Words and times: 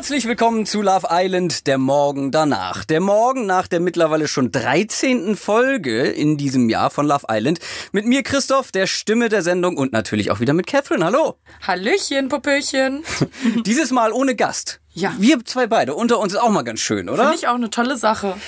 Herzlich 0.00 0.26
willkommen 0.26 0.64
zu 0.64 0.80
Love 0.80 1.08
Island, 1.10 1.66
der 1.66 1.76
Morgen 1.76 2.30
danach. 2.30 2.86
Der 2.86 3.00
Morgen 3.00 3.44
nach 3.44 3.68
der 3.68 3.80
mittlerweile 3.80 4.28
schon 4.28 4.50
13. 4.50 5.36
Folge 5.36 6.04
in 6.04 6.38
diesem 6.38 6.70
Jahr 6.70 6.88
von 6.88 7.06
Love 7.06 7.26
Island. 7.28 7.58
Mit 7.92 8.06
mir 8.06 8.22
Christoph, 8.22 8.72
der 8.72 8.86
Stimme 8.86 9.28
der 9.28 9.42
Sendung 9.42 9.76
und 9.76 9.92
natürlich 9.92 10.30
auch 10.30 10.40
wieder 10.40 10.54
mit 10.54 10.66
Catherine. 10.66 11.04
Hallo. 11.04 11.36
Hallöchen, 11.66 12.30
Popöchen. 12.30 13.04
Dieses 13.66 13.90
Mal 13.90 14.12
ohne 14.12 14.34
Gast. 14.34 14.80
Ja. 14.94 15.14
Wir 15.18 15.44
zwei 15.44 15.66
beide 15.66 15.94
unter 15.94 16.18
uns 16.18 16.32
ist 16.32 16.38
auch 16.38 16.48
mal 16.48 16.62
ganz 16.62 16.80
schön, 16.80 17.10
oder? 17.10 17.24
Finde 17.24 17.36
ich 17.36 17.48
auch 17.48 17.56
eine 17.56 17.68
tolle 17.68 17.98
Sache. 17.98 18.38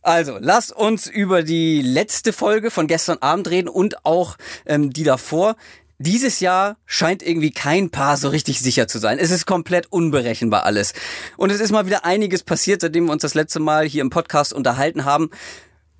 Also, 0.00 0.36
lasst 0.38 0.70
uns 0.70 1.08
über 1.08 1.42
die 1.42 1.82
letzte 1.82 2.32
Folge 2.32 2.70
von 2.70 2.86
gestern 2.86 3.18
Abend 3.18 3.50
reden 3.50 3.68
und 3.68 4.04
auch 4.04 4.36
ähm, 4.64 4.92
die 4.92 5.02
davor. 5.02 5.56
Dieses 5.98 6.40
Jahr 6.40 6.76
scheint 6.86 7.22
irgendwie 7.22 7.52
kein 7.52 7.90
Paar 7.90 8.16
so 8.16 8.28
richtig 8.28 8.60
sicher 8.60 8.88
zu 8.88 8.98
sein. 8.98 9.18
Es 9.18 9.30
ist 9.30 9.46
komplett 9.46 9.86
unberechenbar 9.92 10.64
alles. 10.64 10.92
Und 11.36 11.50
es 11.50 11.60
ist 11.60 11.70
mal 11.70 11.86
wieder 11.86 12.04
einiges 12.04 12.42
passiert, 12.42 12.80
seitdem 12.80 13.06
wir 13.06 13.12
uns 13.12 13.22
das 13.22 13.34
letzte 13.34 13.60
Mal 13.60 13.86
hier 13.86 14.02
im 14.02 14.10
Podcast 14.10 14.52
unterhalten 14.52 15.04
haben. 15.04 15.30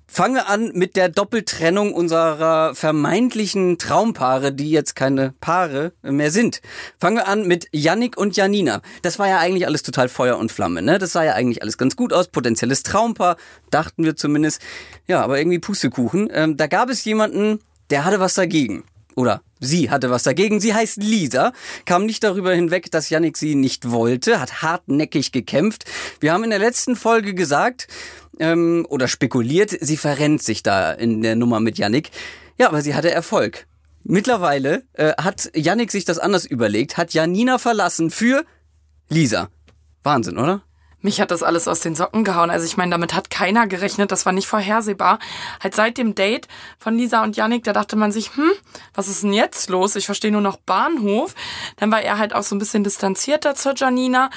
Fangen 0.07 0.35
wir 0.35 0.47
an 0.47 0.71
mit 0.73 0.95
der 0.95 1.09
Doppeltrennung 1.09 1.93
unserer 1.93 2.75
vermeintlichen 2.75 3.77
Traumpaare, 3.77 4.53
die 4.53 4.69
jetzt 4.69 4.95
keine 4.95 5.33
Paare 5.41 5.93
mehr 6.03 6.29
sind. 6.29 6.61
Fangen 6.99 7.17
wir 7.17 7.27
an 7.27 7.47
mit 7.47 7.67
Yannick 7.71 8.17
und 8.17 8.37
Janina. 8.37 8.81
Das 9.01 9.17
war 9.17 9.27
ja 9.27 9.39
eigentlich 9.39 9.65
alles 9.65 9.81
total 9.81 10.07
Feuer 10.09 10.37
und 10.37 10.51
Flamme, 10.51 10.81
ne? 10.81 10.99
Das 10.99 11.13
sah 11.13 11.23
ja 11.23 11.33
eigentlich 11.33 11.63
alles 11.63 11.77
ganz 11.77 11.95
gut 11.95 12.13
aus. 12.13 12.27
Potenzielles 12.27 12.83
Traumpaar, 12.83 13.35
dachten 13.71 14.03
wir 14.03 14.15
zumindest. 14.15 14.61
Ja, 15.07 15.21
aber 15.23 15.39
irgendwie 15.39 15.59
Pustekuchen. 15.59 16.29
Ähm, 16.31 16.55
da 16.55 16.67
gab 16.67 16.89
es 16.89 17.03
jemanden, 17.03 17.59
der 17.89 18.05
hatte 18.05 18.19
was 18.19 18.35
dagegen. 18.35 18.83
Oder 19.15 19.41
sie 19.59 19.89
hatte 19.89 20.09
was 20.09 20.23
dagegen. 20.23 20.59
Sie 20.59 20.73
heißt 20.73 20.97
Lisa, 20.97 21.53
kam 21.85 22.05
nicht 22.05 22.23
darüber 22.23 22.53
hinweg, 22.53 22.91
dass 22.91 23.09
Yannick 23.09 23.37
sie 23.37 23.55
nicht 23.55 23.89
wollte, 23.89 24.39
hat 24.39 24.61
hartnäckig 24.61 25.31
gekämpft. 25.31 25.85
Wir 26.19 26.33
haben 26.33 26.43
in 26.43 26.49
der 26.49 26.59
letzten 26.59 26.95
Folge 26.95 27.33
gesagt 27.33 27.87
ähm, 28.39 28.85
oder 28.89 29.07
spekuliert, 29.07 29.75
sie 29.79 29.97
verrennt 29.97 30.43
sich 30.43 30.63
da 30.63 30.91
in 30.91 31.21
der 31.21 31.35
Nummer 31.35 31.59
mit 31.59 31.77
Yannick. 31.77 32.11
Ja, 32.57 32.67
aber 32.67 32.81
sie 32.81 32.93
hatte 32.93 33.11
Erfolg. 33.11 33.67
Mittlerweile 34.03 34.83
äh, 34.93 35.13
hat 35.13 35.49
Yannick 35.55 35.91
sich 35.91 36.05
das 36.05 36.19
anders 36.19 36.45
überlegt, 36.45 36.97
hat 36.97 37.13
Janina 37.13 37.57
verlassen 37.57 38.11
für 38.11 38.45
Lisa. 39.09 39.49
Wahnsinn, 40.03 40.37
oder? 40.37 40.61
Mich 41.05 41.21
hat 41.21 41.29
das 41.29 41.43
alles 41.43 41.67
aus 41.67 41.81
den 41.81 41.93
Socken 41.93 42.23
gehauen. 42.23 42.49
Also 42.49 42.65
ich 42.65 42.77
meine, 42.77 42.89
damit 42.89 43.13
hat 43.13 43.29
keiner 43.29 43.67
gerechnet. 43.67 44.11
Das 44.11 44.25
war 44.25 44.33
nicht 44.33 44.47
vorhersehbar. 44.47 45.19
Halt 45.61 45.75
seit 45.75 45.99
dem 45.99 46.15
Date 46.15 46.47
von 46.79 46.97
Lisa 46.97 47.21
und 47.21 47.37
Yannick, 47.37 47.63
da 47.63 47.73
dachte 47.73 47.95
man 47.95 48.11
sich, 48.11 48.35
hm, 48.35 48.51
was 48.95 49.07
ist 49.07 49.21
denn 49.21 49.31
jetzt 49.31 49.69
los? 49.69 49.95
Ich 49.95 50.07
verstehe 50.07 50.31
nur 50.31 50.41
noch 50.41 50.57
Bahnhof. 50.57 51.35
Dann 51.77 51.91
war 51.91 52.01
er 52.01 52.17
halt 52.17 52.33
auch 52.33 52.41
so 52.41 52.55
ein 52.55 52.59
bisschen 52.59 52.83
distanzierter 52.83 53.53
zur 53.53 53.75
Janina. 53.75 54.31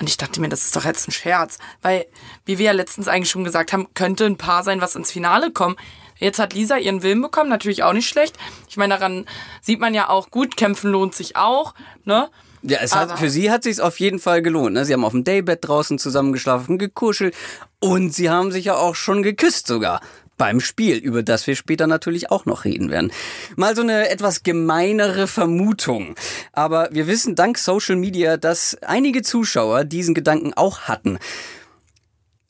Und 0.00 0.08
ich 0.08 0.16
dachte 0.16 0.40
mir, 0.40 0.48
das 0.48 0.64
ist 0.64 0.74
doch 0.74 0.86
jetzt 0.86 1.06
ein 1.06 1.12
Scherz. 1.12 1.58
Weil, 1.82 2.06
wie 2.46 2.56
wir 2.56 2.64
ja 2.64 2.72
letztens 2.72 3.06
eigentlich 3.06 3.28
schon 3.28 3.44
gesagt 3.44 3.74
haben, 3.74 3.92
könnte 3.92 4.24
ein 4.24 4.38
Paar 4.38 4.64
sein, 4.64 4.80
was 4.80 4.96
ins 4.96 5.12
Finale 5.12 5.50
kommt. 5.52 5.78
Jetzt 6.16 6.38
hat 6.38 6.54
Lisa 6.54 6.78
ihren 6.78 7.02
Willen 7.02 7.20
bekommen, 7.20 7.50
natürlich 7.50 7.82
auch 7.82 7.92
nicht 7.92 8.08
schlecht. 8.08 8.38
Ich 8.70 8.78
meine, 8.78 8.94
daran 8.94 9.26
sieht 9.60 9.78
man 9.78 9.92
ja 9.92 10.08
auch, 10.08 10.30
gut, 10.30 10.56
kämpfen 10.56 10.90
lohnt 10.90 11.14
sich 11.14 11.36
auch, 11.36 11.74
ne? 12.04 12.30
Ja, 12.66 12.78
es 12.80 12.94
hat, 12.94 13.18
für 13.18 13.28
sie 13.28 13.50
hat 13.50 13.62
sich 13.62 13.82
auf 13.82 14.00
jeden 14.00 14.18
Fall 14.18 14.40
gelohnt. 14.40 14.74
Ne? 14.74 14.86
Sie 14.86 14.94
haben 14.94 15.04
auf 15.04 15.12
dem 15.12 15.22
Daybed 15.22 15.58
draußen 15.60 15.98
zusammengeschlafen, 15.98 16.78
gekuschelt 16.78 17.34
und 17.78 18.14
sie 18.14 18.30
haben 18.30 18.52
sich 18.52 18.64
ja 18.64 18.76
auch 18.76 18.94
schon 18.94 19.22
geküsst 19.22 19.66
sogar 19.66 20.00
beim 20.36 20.60
Spiel, 20.60 20.96
über 20.96 21.22
das 21.22 21.46
wir 21.46 21.56
später 21.56 21.86
natürlich 21.86 22.30
auch 22.30 22.46
noch 22.46 22.64
reden 22.64 22.90
werden. 22.90 23.12
Mal 23.56 23.76
so 23.76 23.82
eine 23.82 24.08
etwas 24.08 24.42
gemeinere 24.42 25.26
Vermutung. 25.26 26.14
Aber 26.52 26.88
wir 26.90 27.06
wissen 27.06 27.34
dank 27.34 27.58
Social 27.58 27.96
Media, 27.96 28.36
dass 28.36 28.76
einige 28.82 29.22
Zuschauer 29.22 29.84
diesen 29.84 30.14
Gedanken 30.14 30.54
auch 30.54 30.82
hatten. 30.82 31.18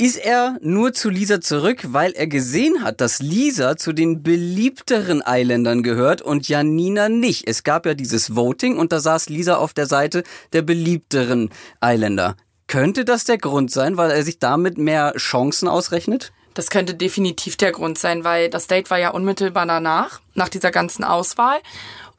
Ist 0.04 0.18
er 0.18 0.58
nur 0.60 0.92
zu 0.92 1.08
Lisa 1.08 1.40
zurück, 1.40 1.78
weil 1.88 2.12
er 2.12 2.26
gesehen 2.26 2.84
hat, 2.84 3.00
dass 3.00 3.20
Lisa 3.20 3.78
zu 3.78 3.94
den 3.94 4.22
beliebteren 4.22 5.26
Eiländern 5.26 5.82
gehört 5.82 6.20
und 6.20 6.46
Janina 6.46 7.08
nicht? 7.08 7.48
Es 7.48 7.62
gab 7.62 7.86
ja 7.86 7.94
dieses 7.94 8.36
Voting 8.36 8.76
und 8.76 8.92
da 8.92 9.00
saß 9.00 9.30
Lisa 9.30 9.56
auf 9.56 9.72
der 9.72 9.86
Seite 9.86 10.22
der 10.52 10.60
beliebteren 10.60 11.48
Eiländer. 11.80 12.36
Könnte 12.66 13.06
das 13.06 13.24
der 13.24 13.38
Grund 13.38 13.70
sein, 13.70 13.96
weil 13.96 14.10
er 14.10 14.22
sich 14.24 14.38
damit 14.38 14.76
mehr 14.76 15.14
Chancen 15.16 15.68
ausrechnet? 15.68 16.34
Das 16.52 16.68
könnte 16.68 16.92
definitiv 16.92 17.56
der 17.56 17.72
Grund 17.72 17.96
sein, 17.96 18.24
weil 18.24 18.50
das 18.50 18.66
Date 18.66 18.90
war 18.90 18.98
ja 18.98 19.08
unmittelbar 19.08 19.64
danach, 19.64 20.20
nach 20.34 20.50
dieser 20.50 20.70
ganzen 20.70 21.04
Auswahl. 21.04 21.60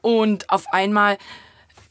Und 0.00 0.50
auf 0.50 0.64
einmal 0.72 1.18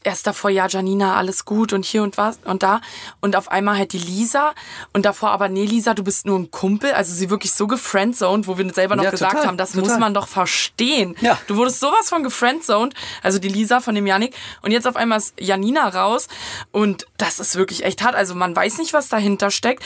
erst 0.06 0.26
davor, 0.26 0.50
ja, 0.50 0.66
Janina, 0.68 1.16
alles 1.16 1.44
gut 1.44 1.72
und 1.72 1.84
hier 1.84 2.02
und 2.02 2.16
was 2.16 2.38
und 2.44 2.62
da. 2.62 2.80
Und 3.20 3.36
auf 3.36 3.50
einmal 3.50 3.76
halt 3.76 3.92
die 3.92 3.98
Lisa 3.98 4.54
und 4.92 5.04
davor 5.04 5.30
aber, 5.30 5.48
nee, 5.48 5.64
Lisa, 5.64 5.94
du 5.94 6.04
bist 6.04 6.24
nur 6.24 6.38
ein 6.38 6.50
Kumpel. 6.50 6.92
Also 6.92 7.12
sie 7.12 7.28
wirklich 7.28 7.52
so 7.52 7.66
gefriendzoned, 7.66 8.46
wo 8.46 8.56
wir 8.56 8.72
selber 8.72 8.96
noch 8.96 9.04
Ja, 9.04 9.10
gesagt 9.10 9.32
total, 9.32 9.46
haben, 9.48 9.56
das 9.58 9.72
total. 9.72 9.88
muss 9.90 9.98
man 9.98 10.14
doch 10.14 10.28
verstehen. 10.28 11.16
Ja. 11.20 11.38
Du 11.48 11.56
wurdest 11.56 11.80
sowas 11.80 12.08
von 12.08 12.22
gefriendzoned, 12.22 12.94
also 13.22 13.38
die 13.38 13.48
Lisa 13.48 13.80
von 13.80 13.94
dem 13.94 14.06
Yannick. 14.06 14.34
Und 14.62 14.70
jetzt 14.70 14.86
auf 14.86 14.96
einmal 14.96 15.18
ist 15.18 15.34
Janina 15.38 15.88
raus 15.88 16.28
und 16.70 17.06
das 17.18 17.40
ist 17.40 17.56
wirklich 17.56 17.84
echt 17.84 18.02
hart. 18.02 18.14
Also 18.14 18.34
man 18.34 18.54
weiß 18.54 18.78
nicht, 18.78 18.92
was 18.92 19.08
dahinter 19.08 19.50
steckt. 19.50 19.82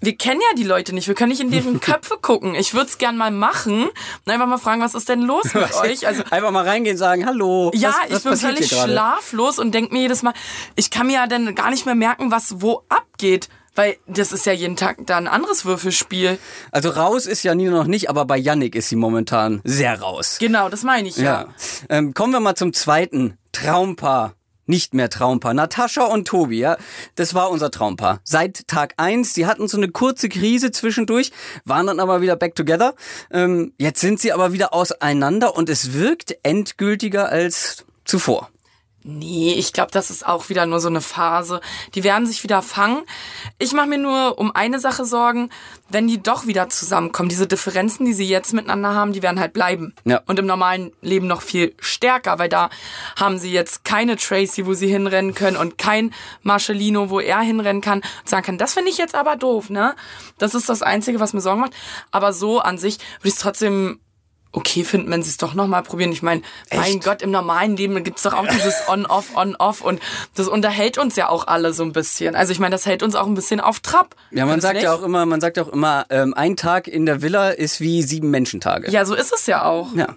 Wir 0.00 0.16
kennen 0.16 0.40
ja 0.40 0.56
die 0.56 0.62
Leute 0.64 0.94
nicht, 0.94 1.08
wir 1.08 1.14
können 1.14 1.30
nicht 1.30 1.40
in 1.40 1.50
deren 1.50 1.80
Köpfe 1.80 2.18
gucken. 2.20 2.54
Ich 2.54 2.74
würde 2.74 2.86
es 2.86 2.98
gern 2.98 3.16
mal 3.16 3.30
machen 3.30 3.84
und 3.84 4.32
einfach 4.32 4.46
mal 4.46 4.58
fragen, 4.58 4.82
was 4.82 4.94
ist 4.94 5.08
denn 5.08 5.22
los 5.22 5.54
mit 5.54 5.74
euch? 5.82 6.06
Also 6.06 6.22
Einfach 6.30 6.50
mal 6.50 6.66
reingehen, 6.66 6.96
sagen, 6.96 7.26
hallo. 7.26 7.70
ja, 7.74 7.94
was, 8.08 8.10
was 8.10 8.18
ich 8.18 8.24
bin 8.24 8.36
völlig 8.36 8.68
schlaflos 8.68 9.58
und 9.58 9.72
denk 9.74 9.92
mir 9.92 10.00
jedes 10.02 10.22
Mal, 10.22 10.34
ich 10.74 10.90
kann 10.90 11.06
mir 11.06 11.14
ja 11.14 11.26
dann 11.26 11.54
gar 11.54 11.70
nicht 11.70 11.86
mehr 11.86 11.94
merken, 11.94 12.30
was 12.30 12.60
wo 12.60 12.82
abgeht. 12.88 13.48
Weil 13.74 13.98
das 14.06 14.32
ist 14.32 14.46
ja 14.46 14.52
jeden 14.54 14.76
Tag 14.76 14.96
da 15.04 15.18
ein 15.18 15.28
anderes 15.28 15.66
Würfelspiel. 15.66 16.38
Also 16.72 16.88
raus 16.88 17.26
ist 17.26 17.42
Janina 17.42 17.72
noch 17.72 17.86
nicht, 17.86 18.08
aber 18.08 18.24
bei 18.24 18.38
Yannick 18.38 18.74
ist 18.74 18.88
sie 18.88 18.96
momentan 18.96 19.60
sehr 19.64 20.00
raus. 20.00 20.38
Genau, 20.40 20.70
das 20.70 20.82
meine 20.82 21.08
ich 21.08 21.18
ja. 21.18 21.24
Ja. 21.42 21.48
Ähm, 21.90 22.14
kommen 22.14 22.32
wir 22.32 22.40
mal 22.40 22.54
zum 22.54 22.72
zweiten 22.72 23.36
Traumpaar. 23.52 24.32
Nicht 24.66 24.94
mehr 24.94 25.08
Traumpaar. 25.08 25.54
Natascha 25.54 26.04
und 26.04 26.26
Tobi, 26.26 26.58
ja. 26.58 26.76
Das 27.14 27.34
war 27.34 27.50
unser 27.50 27.70
Traumpaar. 27.70 28.20
Seit 28.24 28.66
Tag 28.66 28.94
eins. 28.96 29.32
Sie 29.32 29.46
hatten 29.46 29.68
so 29.68 29.76
eine 29.76 29.88
kurze 29.88 30.28
Krise 30.28 30.72
zwischendurch, 30.72 31.30
waren 31.64 31.86
dann 31.86 32.00
aber 32.00 32.20
wieder 32.20 32.36
back 32.36 32.54
together. 32.54 32.94
Ähm, 33.30 33.72
jetzt 33.78 34.00
sind 34.00 34.20
sie 34.20 34.32
aber 34.32 34.52
wieder 34.52 34.74
auseinander 34.74 35.56
und 35.56 35.68
es 35.68 35.92
wirkt 35.92 36.36
endgültiger 36.42 37.28
als 37.28 37.84
zuvor. 38.04 38.50
Nee, 39.08 39.52
ich 39.52 39.72
glaube, 39.72 39.92
das 39.92 40.10
ist 40.10 40.26
auch 40.26 40.48
wieder 40.48 40.66
nur 40.66 40.80
so 40.80 40.88
eine 40.88 41.00
Phase. 41.00 41.60
Die 41.94 42.02
werden 42.02 42.26
sich 42.26 42.42
wieder 42.42 42.60
fangen. 42.60 43.04
Ich 43.56 43.72
mache 43.72 43.86
mir 43.86 43.98
nur 43.98 44.36
um 44.36 44.50
eine 44.50 44.80
Sache 44.80 45.04
Sorgen, 45.04 45.50
wenn 45.88 46.08
die 46.08 46.20
doch 46.20 46.48
wieder 46.48 46.68
zusammenkommen. 46.70 47.28
Diese 47.28 47.46
Differenzen, 47.46 48.04
die 48.04 48.14
sie 48.14 48.26
jetzt 48.26 48.52
miteinander 48.52 48.94
haben, 48.94 49.12
die 49.12 49.22
werden 49.22 49.38
halt 49.38 49.52
bleiben. 49.52 49.94
Ja. 50.04 50.22
Und 50.26 50.40
im 50.40 50.46
normalen 50.46 50.90
Leben 51.02 51.28
noch 51.28 51.42
viel 51.42 51.72
stärker, 51.78 52.40
weil 52.40 52.48
da 52.48 52.68
haben 53.16 53.38
sie 53.38 53.52
jetzt 53.52 53.84
keine 53.84 54.16
Tracy, 54.16 54.66
wo 54.66 54.74
sie 54.74 54.88
hinrennen 54.88 55.36
können 55.36 55.56
und 55.56 55.78
kein 55.78 56.12
Marcelino, 56.42 57.08
wo 57.08 57.20
er 57.20 57.38
hinrennen 57.38 57.82
kann 57.82 58.00
und 58.00 58.28
sagen 58.28 58.44
kann, 58.44 58.58
das 58.58 58.74
finde 58.74 58.90
ich 58.90 58.98
jetzt 58.98 59.14
aber 59.14 59.36
doof, 59.36 59.70
ne? 59.70 59.94
Das 60.38 60.56
ist 60.56 60.68
das 60.68 60.82
Einzige, 60.82 61.20
was 61.20 61.32
mir 61.32 61.40
Sorgen 61.40 61.60
macht. 61.60 61.74
Aber 62.10 62.32
so 62.32 62.58
an 62.58 62.76
sich 62.76 62.98
würde 63.20 63.28
ich 63.28 63.34
es 63.34 63.40
trotzdem 63.40 64.00
okay 64.52 64.84
finden, 64.84 65.10
wenn 65.10 65.22
sie 65.22 65.30
es 65.30 65.36
doch 65.36 65.54
nochmal 65.54 65.82
probieren. 65.82 66.12
Ich 66.12 66.22
meine, 66.22 66.42
mein? 66.74 67.00
Gott, 67.00 67.22
im 67.22 67.30
normalen 67.30 67.76
Leben 67.76 68.02
gibt's 68.02 68.22
doch 68.22 68.32
auch 68.32 68.46
dieses 68.46 68.74
On-Off, 68.88 69.36
On-Off 69.36 69.82
und 69.82 70.00
das 70.34 70.48
unterhält 70.48 70.98
uns 70.98 71.16
ja 71.16 71.28
auch 71.28 71.46
alle 71.46 71.72
so 71.72 71.82
ein 71.82 71.92
bisschen. 71.92 72.34
Also 72.34 72.52
ich 72.52 72.58
meine, 72.58 72.74
das 72.74 72.86
hält 72.86 73.02
uns 73.02 73.14
auch 73.14 73.26
ein 73.26 73.34
bisschen 73.34 73.60
auf 73.60 73.80
Trab. 73.80 74.14
Ja, 74.30 74.46
man 74.46 74.60
sagt 74.60 74.76
ja 74.76 74.80
nicht? 74.80 74.88
auch 74.88 75.04
immer, 75.04 75.26
man 75.26 75.40
sagt 75.40 75.56
ja 75.56 75.64
auch 75.64 75.72
immer, 75.72 76.06
ähm, 76.10 76.34
ein 76.34 76.56
Tag 76.56 76.88
in 76.88 77.06
der 77.06 77.22
Villa 77.22 77.50
ist 77.50 77.80
wie 77.80 78.02
sieben 78.02 78.30
Menschentage. 78.30 78.90
Ja, 78.90 79.04
so 79.04 79.14
ist 79.14 79.32
es 79.32 79.46
ja 79.46 79.64
auch. 79.64 79.94
Ja. 79.94 80.08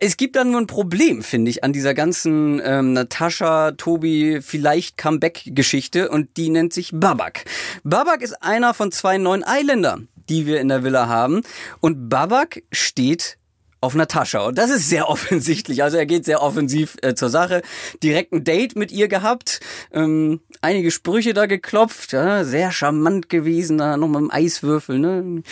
Es 0.00 0.16
gibt 0.16 0.36
dann 0.36 0.50
nur 0.50 0.60
ein 0.60 0.66
Problem, 0.66 1.22
finde 1.22 1.50
ich, 1.50 1.64
an 1.64 1.72
dieser 1.72 1.94
ganzen 1.94 2.60
ähm, 2.64 2.92
Natascha, 2.92 3.72
Tobi, 3.72 4.40
vielleicht 4.40 4.96
Comeback-Geschichte 4.96 6.10
und 6.10 6.36
die 6.36 6.50
nennt 6.50 6.72
sich 6.72 6.90
Babak. 6.92 7.44
Babak 7.82 8.22
ist 8.22 8.40
einer 8.42 8.74
von 8.74 8.92
zwei 8.92 9.18
neuen 9.18 9.42
Eiländern, 9.42 10.08
die 10.30 10.46
wir 10.46 10.60
in 10.60 10.68
der 10.68 10.82
Villa 10.82 11.08
haben 11.08 11.42
und 11.80 12.08
Babak 12.08 12.62
steht 12.72 13.36
auf 13.80 13.94
Natascha. 13.94 14.40
Und 14.46 14.58
das 14.58 14.70
ist 14.70 14.88
sehr 14.88 15.08
offensichtlich. 15.10 15.82
Also 15.82 15.96
er 15.96 16.06
geht 16.06 16.24
sehr 16.24 16.42
offensiv 16.42 16.96
äh, 17.02 17.14
zur 17.14 17.30
Sache. 17.30 17.62
Direkt 18.02 18.32
ein 18.32 18.44
Date 18.44 18.76
mit 18.76 18.92
ihr 18.92 19.08
gehabt. 19.08 19.60
Ähm, 19.92 20.40
einige 20.60 20.90
Sprüche 20.90 21.34
da 21.34 21.46
geklopft. 21.46 22.12
Ja, 22.12 22.44
sehr 22.44 22.72
charmant 22.72 23.28
gewesen. 23.28 23.78
Da 23.78 23.96
noch 23.96 24.08
mit 24.08 24.20
dem 24.20 24.30
Eiswürfel. 24.30 24.98
Ne? 24.98 25.42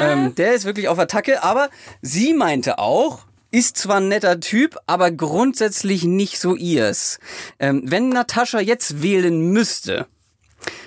ähm, 0.00 0.34
der 0.34 0.54
ist 0.54 0.64
wirklich 0.64 0.88
auf 0.88 0.98
Attacke. 0.98 1.42
Aber 1.42 1.70
sie 2.02 2.34
meinte 2.34 2.78
auch, 2.78 3.20
ist 3.50 3.76
zwar 3.76 3.98
ein 3.98 4.08
netter 4.08 4.40
Typ, 4.40 4.78
aber 4.86 5.10
grundsätzlich 5.10 6.04
nicht 6.04 6.38
so 6.38 6.56
ihrs. 6.56 7.18
Ähm, 7.58 7.82
wenn 7.84 8.08
Natascha 8.08 8.60
jetzt 8.60 9.02
wählen 9.02 9.52
müsste, 9.52 10.06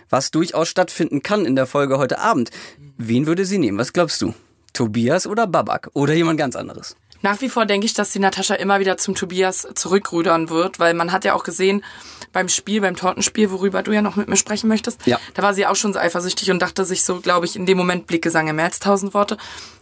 was 0.10 0.32
durchaus 0.32 0.68
stattfinden 0.70 1.24
kann 1.24 1.46
in 1.46 1.56
der 1.56 1.66
Folge 1.68 1.98
heute 1.98 2.20
Abend, 2.20 2.52
wen 2.98 3.28
würde 3.28 3.46
sie 3.46 3.58
nehmen? 3.58 3.78
Was 3.78 3.94
glaubst 3.94 4.22
du? 4.22 4.34
Tobias 4.74 5.26
oder 5.28 5.48
Babak? 5.48 5.90
Oder 5.94 6.14
jemand 6.14 6.38
ganz 6.38 6.56
anderes? 6.56 6.96
Nach 7.22 7.42
wie 7.42 7.50
vor 7.50 7.66
denke 7.66 7.86
ich, 7.88 7.94
dass 7.94 8.12
die 8.12 8.20
Natascha 8.20 8.54
immer 8.56 8.80
wieder 8.80 8.98
zum 8.98 9.16
Tobias 9.16 9.68
zurückrudern 9.74 10.50
wird, 10.50 10.80
weil 10.80 10.94
man 10.94 11.12
hat 11.12 11.26
ja 11.26 11.34
auch 11.34 11.44
gesehen, 11.44 11.84
beim 12.34 12.50
Spiel, 12.50 12.82
beim 12.82 12.96
Tortenspiel, 12.96 13.50
worüber 13.50 13.82
du 13.82 13.94
ja 13.94 14.02
noch 14.02 14.16
mit 14.18 14.28
mir 14.28 14.36
sprechen 14.36 14.68
möchtest, 14.68 15.08
Ja. 15.08 15.20
da 15.34 15.42
war 15.42 15.54
sie 15.54 15.66
auch 15.66 15.76
schon 15.78 15.94
so 15.94 16.00
eifersüchtig 16.00 16.52
und 16.52 16.60
dachte 16.62 16.86
sich 16.86 17.04
so, 17.04 17.22
glaube 17.22 17.46
ich, 17.46 17.56
in 17.56 17.66
dem 17.66 17.78
Moment 17.78 18.06
Blicke 18.06 18.30
sagen 18.30 18.48
ja 18.48 18.54
mehr 18.54 18.66
als 18.66 18.80
tausend 18.80 19.14
Worte. 19.14 19.38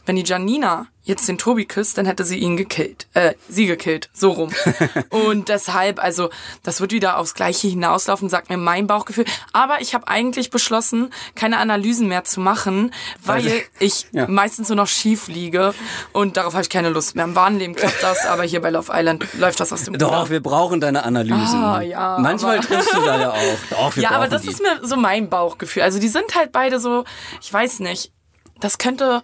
Wenn 0.06 0.16
die 0.18 0.24
Janina 0.24 0.88
jetzt 1.06 1.28
den 1.28 1.38
Tobi 1.38 1.66
küsst, 1.66 1.98
dann 1.98 2.06
hätte 2.06 2.24
sie 2.24 2.38
ihn 2.38 2.56
gekillt. 2.56 3.08
Äh, 3.14 3.34
sie 3.50 3.66
gekillt. 3.66 4.10
So 4.14 4.32
rum. 4.32 4.52
und 5.10 5.50
deshalb, 5.50 6.02
also, 6.02 6.30
das 6.64 6.80
wird 6.80 6.94
wieder 6.94 7.18
aufs 7.18 7.34
Gleiche 7.34 7.68
hinauslaufen, 7.68 8.30
sagt 8.30 8.50
mir 8.50 8.56
mein 8.58 8.88
Bauchgefühl. 8.88 9.26
Aber 9.52 9.82
ich 9.82 9.94
habe 9.94 10.08
eigentlich 10.08 10.50
beschlossen, 10.50 11.10
keine 11.36 11.58
Analysen 11.58 12.08
mehr 12.08 12.24
zu 12.24 12.40
machen, 12.40 12.94
weil 13.24 13.36
Also, 13.46 13.56
ich 13.80 14.08
ja. 14.14 14.28
meistens 14.28 14.70
nur 14.70 14.78
noch 14.78 14.88
schief 14.88 15.28
liege 15.28 15.74
und 16.14 16.38
darauf 16.38 16.54
habe 16.54 16.64
ich 16.64 16.70
keine 16.70 16.90
Lust 16.90 17.16
mehr. 17.16 17.26
Im 17.26 17.36
wahren 17.36 17.60
Leben 17.60 17.76
klappt 17.76 18.02
das, 18.02 18.26
aber 18.26 18.44
hier 18.44 18.62
bei 18.62 18.70
Love 18.70 18.92
Island 18.94 19.26
läuft 19.38 19.60
das 19.60 19.74
aus 19.74 19.84
dem 19.84 19.98
Doch, 19.98 20.08
Ruder. 20.22 20.30
wir 20.30 20.42
brauchen 20.44 20.80
deine 20.80 21.04
Analysen. 21.04 21.62
Ah, 21.64 21.82
ja, 21.82 22.18
Manchmal 22.20 22.60
triffst 22.62 22.94
du 22.94 23.02
da 23.02 23.20
ja 23.20 23.32
auch. 23.32 23.58
Doch, 23.72 23.96
wir 23.98 24.04
Ja, 24.04 24.12
aber 24.12 24.28
das 24.30 24.44
die. 24.44 24.50
ist 24.50 24.62
mir 24.62 24.80
so 24.86 24.96
mein 24.96 25.30
Bauchgefühl. 25.30 25.84
Also 25.84 26.00
die 26.00 26.08
sind 26.10 26.34
halt 26.36 26.52
beide 26.54 26.80
so, 26.80 27.04
ich 27.42 27.52
weiß 27.52 27.80
nicht, 27.82 28.12
das 28.62 28.78
könnte, 28.78 29.22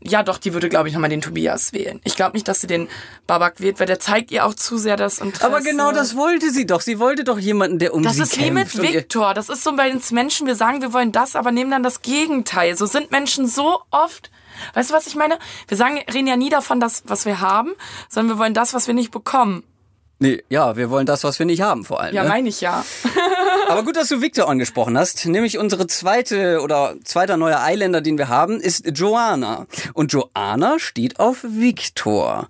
ja 0.00 0.22
doch, 0.22 0.38
die 0.38 0.52
würde, 0.52 0.68
glaube 0.68 0.88
ich, 0.88 0.94
nochmal 0.94 1.10
den 1.10 1.20
Tobias 1.20 1.72
wählen. 1.72 2.00
Ich 2.04 2.14
glaube 2.16 2.34
nicht, 2.36 2.46
dass 2.48 2.60
sie 2.60 2.66
den 2.66 2.88
Babak 3.26 3.60
wählt, 3.60 3.80
weil 3.80 3.86
der 3.86 3.98
zeigt 4.00 4.30
ihr 4.30 4.44
auch 4.46 4.54
zu 4.54 4.78
sehr 4.78 4.96
das 4.96 5.18
Interesse. 5.18 5.46
Aber 5.46 5.60
genau 5.60 5.92
das 5.92 6.16
wollte 6.16 6.50
sie 6.50 6.66
doch. 6.66 6.80
Sie 6.80 6.98
wollte 6.98 7.24
doch 7.24 7.38
jemanden, 7.38 7.78
der 7.78 7.94
um 7.94 8.02
Das 8.02 8.16
sie 8.16 8.22
ist 8.22 8.32
kämpft. 8.32 8.46
wie 8.48 8.50
mit 8.52 8.74
und 8.74 8.84
ihr- 8.84 9.00
Viktor. 9.00 9.34
Das 9.34 9.48
ist 9.48 9.64
so 9.64 9.74
bei 9.76 9.90
uns 9.92 10.10
Menschen, 10.12 10.46
wir 10.46 10.54
sagen, 10.54 10.80
wir 10.82 10.92
wollen 10.92 11.12
das, 11.12 11.34
aber 11.36 11.50
nehmen 11.52 11.70
dann 11.70 11.82
das 11.82 12.02
Gegenteil. 12.02 12.76
So 12.76 12.86
sind 12.86 13.10
Menschen 13.10 13.46
so 13.48 13.80
oft. 13.90 14.30
Weißt 14.74 14.90
du, 14.90 14.94
was 14.94 15.06
ich 15.06 15.14
meine? 15.14 15.38
Wir 15.68 15.76
sagen, 15.76 15.98
reden 16.12 16.26
ja 16.26 16.36
nie 16.36 16.50
davon, 16.50 16.80
das, 16.80 17.02
was 17.06 17.26
wir 17.26 17.40
haben, 17.40 17.74
sondern 18.08 18.36
wir 18.36 18.40
wollen 18.40 18.54
das, 18.54 18.74
was 18.74 18.86
wir 18.86 18.94
nicht 18.94 19.10
bekommen. 19.10 19.62
Nee, 20.20 20.42
ja, 20.48 20.76
wir 20.76 20.90
wollen 20.90 21.06
das, 21.06 21.22
was 21.22 21.38
wir 21.38 21.46
nicht 21.46 21.60
haben, 21.62 21.84
vor 21.84 22.00
allem. 22.00 22.12
Ja, 22.12 22.24
ne? 22.24 22.28
meine 22.28 22.48
ich 22.48 22.60
ja. 22.60 22.84
Aber 23.68 23.84
gut, 23.84 23.96
dass 23.96 24.08
du 24.08 24.22
Victor 24.22 24.48
angesprochen 24.48 24.96
hast. 24.96 25.26
Nämlich 25.26 25.58
unsere 25.58 25.86
zweite 25.86 26.60
oder 26.62 26.96
zweiter 27.04 27.36
neuer 27.36 27.60
Eiländer, 27.60 28.00
den 28.00 28.16
wir 28.16 28.28
haben, 28.28 28.60
ist 28.60 28.98
Joanna. 28.98 29.66
Und 29.92 30.12
Joanna 30.12 30.78
steht 30.78 31.20
auf 31.20 31.44
Victor. 31.44 32.48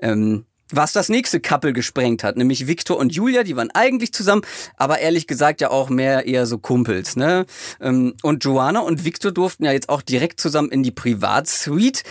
Ähm, 0.00 0.46
was 0.70 0.92
das 0.92 1.08
nächste 1.10 1.40
Couple 1.40 1.72
gesprengt 1.72 2.24
hat, 2.24 2.36
nämlich 2.36 2.66
Victor 2.66 2.96
und 2.96 3.14
Julia, 3.14 3.42
die 3.42 3.56
waren 3.56 3.70
eigentlich 3.72 4.12
zusammen, 4.12 4.42
aber 4.76 4.98
ehrlich 4.98 5.26
gesagt 5.26 5.60
ja 5.60 5.70
auch 5.70 5.90
mehr 5.90 6.26
eher 6.26 6.46
so 6.46 6.58
Kumpels, 6.58 7.16
ne? 7.16 7.44
Ähm, 7.80 8.14
Und 8.22 8.44
Joanna 8.44 8.80
und 8.80 9.04
Victor 9.04 9.30
durften 9.30 9.64
ja 9.64 9.72
jetzt 9.72 9.88
auch 9.88 10.02
direkt 10.02 10.40
zusammen 10.40 10.70
in 10.70 10.82
die 10.82 10.90
Privatsuite. 10.90 12.02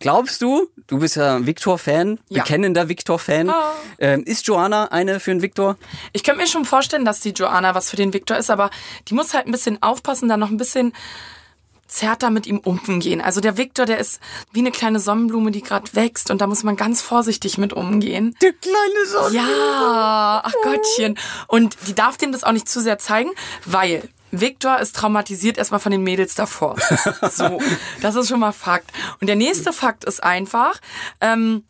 Glaubst 0.00 0.40
du, 0.42 0.68
du 0.86 0.98
bist 0.98 1.16
ja 1.16 1.44
Victor-Fan, 1.46 2.18
Ja. 2.28 2.42
bekennender 2.42 2.88
Victor-Fan. 2.88 3.50
Ah. 3.50 3.72
Ähm, 3.98 4.24
ist 4.24 4.46
Joanna 4.46 4.86
eine 4.86 5.20
für 5.20 5.30
einen 5.30 5.42
Victor? 5.42 5.76
Ich 6.12 6.24
könnte 6.24 6.40
mir 6.40 6.46
schon 6.48 6.64
vorstellen, 6.64 7.04
dass 7.04 7.20
die 7.20 7.30
Joanna 7.30 7.74
was 7.74 7.90
für 7.90 7.96
den 7.96 8.12
Viktor 8.14 8.36
ist, 8.38 8.50
aber 8.50 8.70
die 9.08 9.14
muss 9.14 9.34
halt 9.34 9.46
ein 9.46 9.52
bisschen 9.52 9.82
aufpassen, 9.82 10.28
da 10.28 10.36
noch 10.38 10.48
ein 10.50 10.56
bisschen 10.56 10.94
zärter 11.86 12.30
mit 12.30 12.46
ihm 12.46 12.58
umgehen. 12.58 13.20
Also 13.20 13.40
der 13.40 13.56
Viktor, 13.58 13.84
der 13.84 13.98
ist 13.98 14.20
wie 14.52 14.60
eine 14.60 14.70
kleine 14.70 15.00
Sonnenblume, 15.00 15.50
die 15.50 15.60
gerade 15.60 15.92
wächst 15.94 16.30
und 16.30 16.40
da 16.40 16.46
muss 16.46 16.62
man 16.62 16.76
ganz 16.76 17.02
vorsichtig 17.02 17.58
mit 17.58 17.72
umgehen. 17.72 18.34
Der 18.40 18.52
kleine 18.52 19.06
Sonne. 19.06 19.34
Ja, 19.36 20.40
ach 20.44 20.54
Gottchen. 20.62 21.18
Und 21.48 21.76
die 21.88 21.94
darf 21.94 22.16
dem 22.16 22.32
das 22.32 22.44
auch 22.44 22.52
nicht 22.52 22.68
zu 22.68 22.80
sehr 22.80 22.98
zeigen, 22.98 23.30
weil 23.66 24.08
Viktor 24.30 24.78
ist 24.78 24.96
traumatisiert 24.96 25.58
erstmal 25.58 25.80
von 25.80 25.92
den 25.92 26.02
Mädels 26.02 26.34
davor. 26.34 26.76
So, 27.30 27.60
das 28.02 28.16
ist 28.16 28.28
schon 28.28 28.40
mal 28.40 28.52
Fakt. 28.52 28.90
Und 29.20 29.26
der 29.26 29.36
nächste 29.36 29.72
Fakt 29.72 30.04
ist 30.04 30.22
einfach, 30.22 30.80
ähm, 31.20 31.64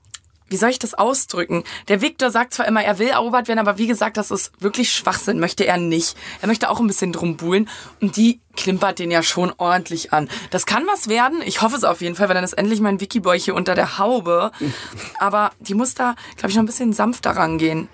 wie 0.51 0.57
soll 0.57 0.71
ich 0.71 0.79
das 0.81 0.95
ausdrücken? 0.95 1.65
Der 1.89 2.03
Viktor 2.03 2.31
sagt 2.31 2.55
zwar 2.55 2.67
immer, 2.67 2.83
er 2.83 2.99
will 2.99 3.09
erobert 3.09 3.47
werden, 3.47 3.61
aber 3.61 3.79
wie 3.79 3.87
gesagt, 3.87 4.17
das 4.17 4.31
ist 4.31 4.53
wirklich 4.61 4.93
Schwachsinn, 4.93 5.39
möchte 5.39 5.65
er 5.65 5.79
nicht. 5.79 6.17
Er 6.43 6.49
möchte 6.49 6.69
auch 6.69 6.81
ein 6.81 6.89
bisschen 6.89 7.13
drum 7.13 7.37
buhlen 7.37 7.69
und 8.01 8.17
die 8.17 8.41
klimpert 8.57 8.99
den 8.99 9.13
ja 9.13 9.23
schon 9.23 9.53
ordentlich 9.57 10.13
an. 10.13 10.29
Das 10.51 10.67
kann 10.67 10.87
was 10.89 11.09
werden, 11.09 11.41
ich 11.45 11.63
hoffe 11.63 11.77
es 11.77 11.85
auf 11.85 12.01
jeden 12.01 12.17
Fall, 12.17 12.29
weil 12.29 12.35
dann 12.35 12.45
ist 12.45 12.55
endlich 12.55 12.81
mein 12.81 13.01
Wikiboy 13.01 13.39
hier 13.39 13.55
unter 13.55 13.77
der 13.77 13.99
Haube. 13.99 14.51
Aber 15.21 15.53
die 15.61 15.75
muss 15.75 15.95
da, 15.95 16.17
glaube 16.37 16.51
ich, 16.51 16.57
noch 16.57 16.65
ein 16.65 16.67
bisschen 16.67 16.93
sanfter 16.93 17.31
rangehen. 17.31 17.89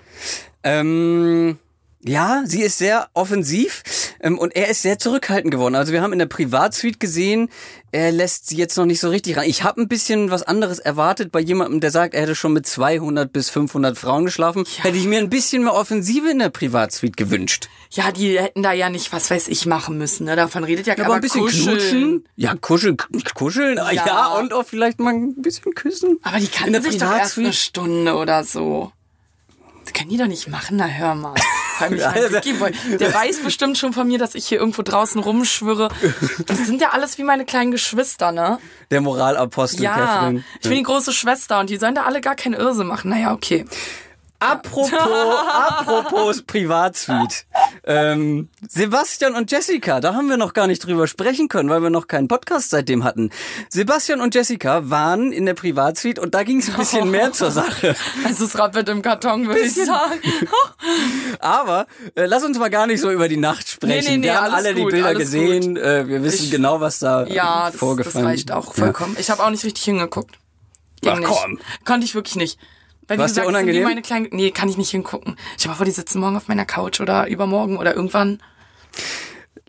Ähm, 0.63 1.59
ja, 2.03 2.43
sie 2.45 2.61
ist 2.61 2.77
sehr 2.77 3.09
offensiv 3.13 3.83
ähm, 4.19 4.37
und 4.37 4.55
er 4.55 4.69
ist 4.69 4.81
sehr 4.83 4.99
zurückhaltend 4.99 5.51
geworden. 5.51 5.75
Also 5.75 5.93
wir 5.93 6.01
haben 6.01 6.13
in 6.13 6.19
der 6.19 6.27
Privatsuite 6.27 6.99
gesehen, 6.99 7.49
er 7.91 8.11
lässt 8.11 8.47
sie 8.47 8.55
jetzt 8.57 8.77
noch 8.77 8.85
nicht 8.85 8.99
so 8.99 9.09
richtig 9.09 9.35
ran. 9.35 9.45
Ich 9.45 9.63
habe 9.63 9.81
ein 9.81 9.87
bisschen 9.87 10.29
was 10.29 10.43
anderes 10.43 10.77
erwartet 10.79 11.31
bei 11.31 11.39
jemandem, 11.39 11.79
der 11.79 11.89
sagt, 11.91 12.13
er 12.13 12.21
hätte 12.21 12.35
schon 12.35 12.53
mit 12.53 12.67
200 12.67 13.33
bis 13.33 13.49
500 13.49 13.97
Frauen 13.97 14.25
geschlafen. 14.25 14.63
Hätte 14.81 14.97
ich 14.97 15.05
mir 15.05 15.19
ein 15.19 15.29
bisschen 15.29 15.63
mehr 15.63 15.73
Offensive 15.73 16.29
in 16.29 16.39
der 16.39 16.49
Privatsuite 16.49 17.15
gewünscht. 17.15 17.67
Ja, 17.89 18.11
die 18.11 18.39
hätten 18.39 18.61
da 18.61 18.73
ja 18.73 18.89
nicht, 18.89 19.11
was 19.11 19.31
weiß 19.31 19.47
ich, 19.47 19.65
machen 19.65 19.97
müssen. 19.97 20.25
Ne? 20.25 20.35
Davon 20.35 20.63
redet 20.63 20.85
ja, 20.85 20.95
Ja, 20.95 21.05
aber 21.05 21.15
ein 21.15 21.21
bisschen 21.21 21.41
kuscheln. 21.41 21.65
knutschen. 21.65 22.27
Ja, 22.35 22.53
kuscheln, 22.55 22.97
kuscheln. 23.33 23.77
Ja. 23.77 23.91
Ja. 23.91 24.05
ja, 24.05 24.27
und 24.37 24.53
auch 24.53 24.65
vielleicht 24.65 24.99
mal 24.99 25.13
ein 25.13 25.41
bisschen 25.41 25.73
küssen. 25.73 26.19
Aber 26.21 26.39
die 26.39 26.47
kannten 26.47 26.81
sich 26.83 26.99
doch 26.99 27.11
erst 27.11 27.37
eine? 27.39 27.53
Stunde 27.53 28.13
oder 28.15 28.43
so. 28.43 28.91
Das 29.83 29.93
können 29.93 30.09
die 30.09 30.17
doch 30.17 30.27
nicht 30.27 30.47
machen, 30.47 30.77
na 30.77 30.85
hör 30.85 31.15
mal. 31.15 31.33
Der 31.79 33.13
weiß 33.13 33.43
bestimmt 33.43 33.77
schon 33.77 33.93
von 33.93 34.07
mir, 34.07 34.17
dass 34.17 34.35
ich 34.35 34.45
hier 34.47 34.59
irgendwo 34.59 34.81
draußen 34.81 35.21
rumschwirre. 35.21 35.89
Das 36.45 36.65
sind 36.65 36.81
ja 36.81 36.89
alles 36.91 37.17
wie 37.17 37.23
meine 37.23 37.45
kleinen 37.45 37.71
Geschwister, 37.71 38.31
ne? 38.31 38.59
Der 38.91 39.01
Moralapostel, 39.01 39.83
Ja, 39.83 39.93
Catherine. 39.95 40.43
ich 40.61 40.69
bin 40.69 40.77
die 40.77 40.83
große 40.83 41.13
Schwester 41.13 41.59
und 41.59 41.69
die 41.69 41.77
sollen 41.77 41.95
da 41.95 42.03
alle 42.03 42.21
gar 42.21 42.35
keinen 42.35 42.53
Irrsinn 42.55 42.87
machen. 42.87 43.09
Naja, 43.09 43.33
okay. 43.33 43.65
Apropos, 44.39 44.91
apropos 45.51 46.41
Privatsuite. 46.43 47.37
Ähm, 47.83 48.49
Sebastian 48.69 49.33
und 49.35 49.49
Jessica, 49.51 49.99
da 49.99 50.13
haben 50.13 50.29
wir 50.29 50.37
noch 50.37 50.53
gar 50.53 50.67
nicht 50.67 50.85
drüber 50.85 51.07
sprechen 51.07 51.47
können, 51.47 51.69
weil 51.69 51.81
wir 51.81 51.89
noch 51.89 52.07
keinen 52.07 52.27
Podcast 52.27 52.69
seitdem 52.69 53.03
hatten. 53.03 53.31
Sebastian 53.69 54.21
und 54.21 54.35
Jessica 54.35 54.89
waren 54.89 55.31
in 55.31 55.45
der 55.47 55.55
Privatsuite 55.55 56.21
und 56.21 56.35
da 56.35 56.43
ging 56.43 56.59
es 56.59 56.69
ein 56.69 56.75
bisschen 56.75 57.09
mehr 57.11 57.31
zur 57.33 57.49
Sache. 57.51 57.95
Also 58.25 58.45
es 58.45 58.57
rappelt 58.59 58.87
im 58.89 59.01
Karton, 59.01 59.47
würde 59.47 59.61
ich 59.61 59.73
sagen. 59.73 60.19
Aber 61.39 61.87
äh, 62.15 62.25
lass 62.25 62.43
uns 62.43 62.59
mal 62.59 62.69
gar 62.69 62.87
nicht 62.87 63.01
so 63.01 63.11
über 63.11 63.27
die 63.27 63.37
Nacht 63.37 63.67
sprechen. 63.69 64.05
Nee, 64.05 64.11
nee, 64.11 64.17
nee, 64.17 64.23
wir 64.25 64.41
haben 64.41 64.53
alle 64.53 64.73
die 64.75 64.81
gut, 64.83 64.91
Bilder 64.91 65.07
alles 65.07 65.19
gesehen. 65.31 65.77
Äh, 65.77 66.07
wir 66.07 66.23
wissen 66.23 66.45
Ich- 66.45 66.51
genau, 66.51 66.79
was 66.79 66.99
da 66.99 67.25
Ja, 67.25 67.69
äh, 67.69 67.71
das, 67.71 67.79
vorgefallen 67.79 68.25
das 68.25 68.31
reicht 68.33 68.51
auch 68.51 68.67
Ja. 68.77 68.83
vollkommen. 68.83 69.15
Ich 69.19 69.29
habe 69.29 69.43
auch 69.43 69.49
nicht 69.49 69.63
richtig 69.63 69.83
hingeguckt. 69.83 70.37
Ging 71.01 71.11
Ach, 71.13 71.19
nicht. 71.19 71.27
komm. 71.29 71.59
Konnte 71.85 72.05
ich 72.05 72.15
wirklich 72.15 72.35
nicht. 72.35 72.59
Weil 73.07 73.17
wie 73.17 73.21
War's 73.21 73.31
gesagt, 73.31 73.47
das 73.47 73.53
sind 73.53 73.63
unangenehm? 73.63 73.83
meine 73.83 74.01
kleinen. 74.01 74.27
Nee, 74.31 74.51
kann 74.51 74.69
ich 74.69 74.77
nicht 74.77 74.91
hingucken. 74.91 75.35
Dir 75.61 75.67
mal 75.69 75.75
vor, 75.75 75.85
die 75.85 75.91
sitzen 75.91 76.19
morgen 76.19 76.35
auf 76.37 76.47
meiner 76.47 76.65
Couch 76.65 76.99
oder 76.99 77.27
übermorgen 77.27 77.77
oder 77.77 77.95
irgendwann. 77.95 78.41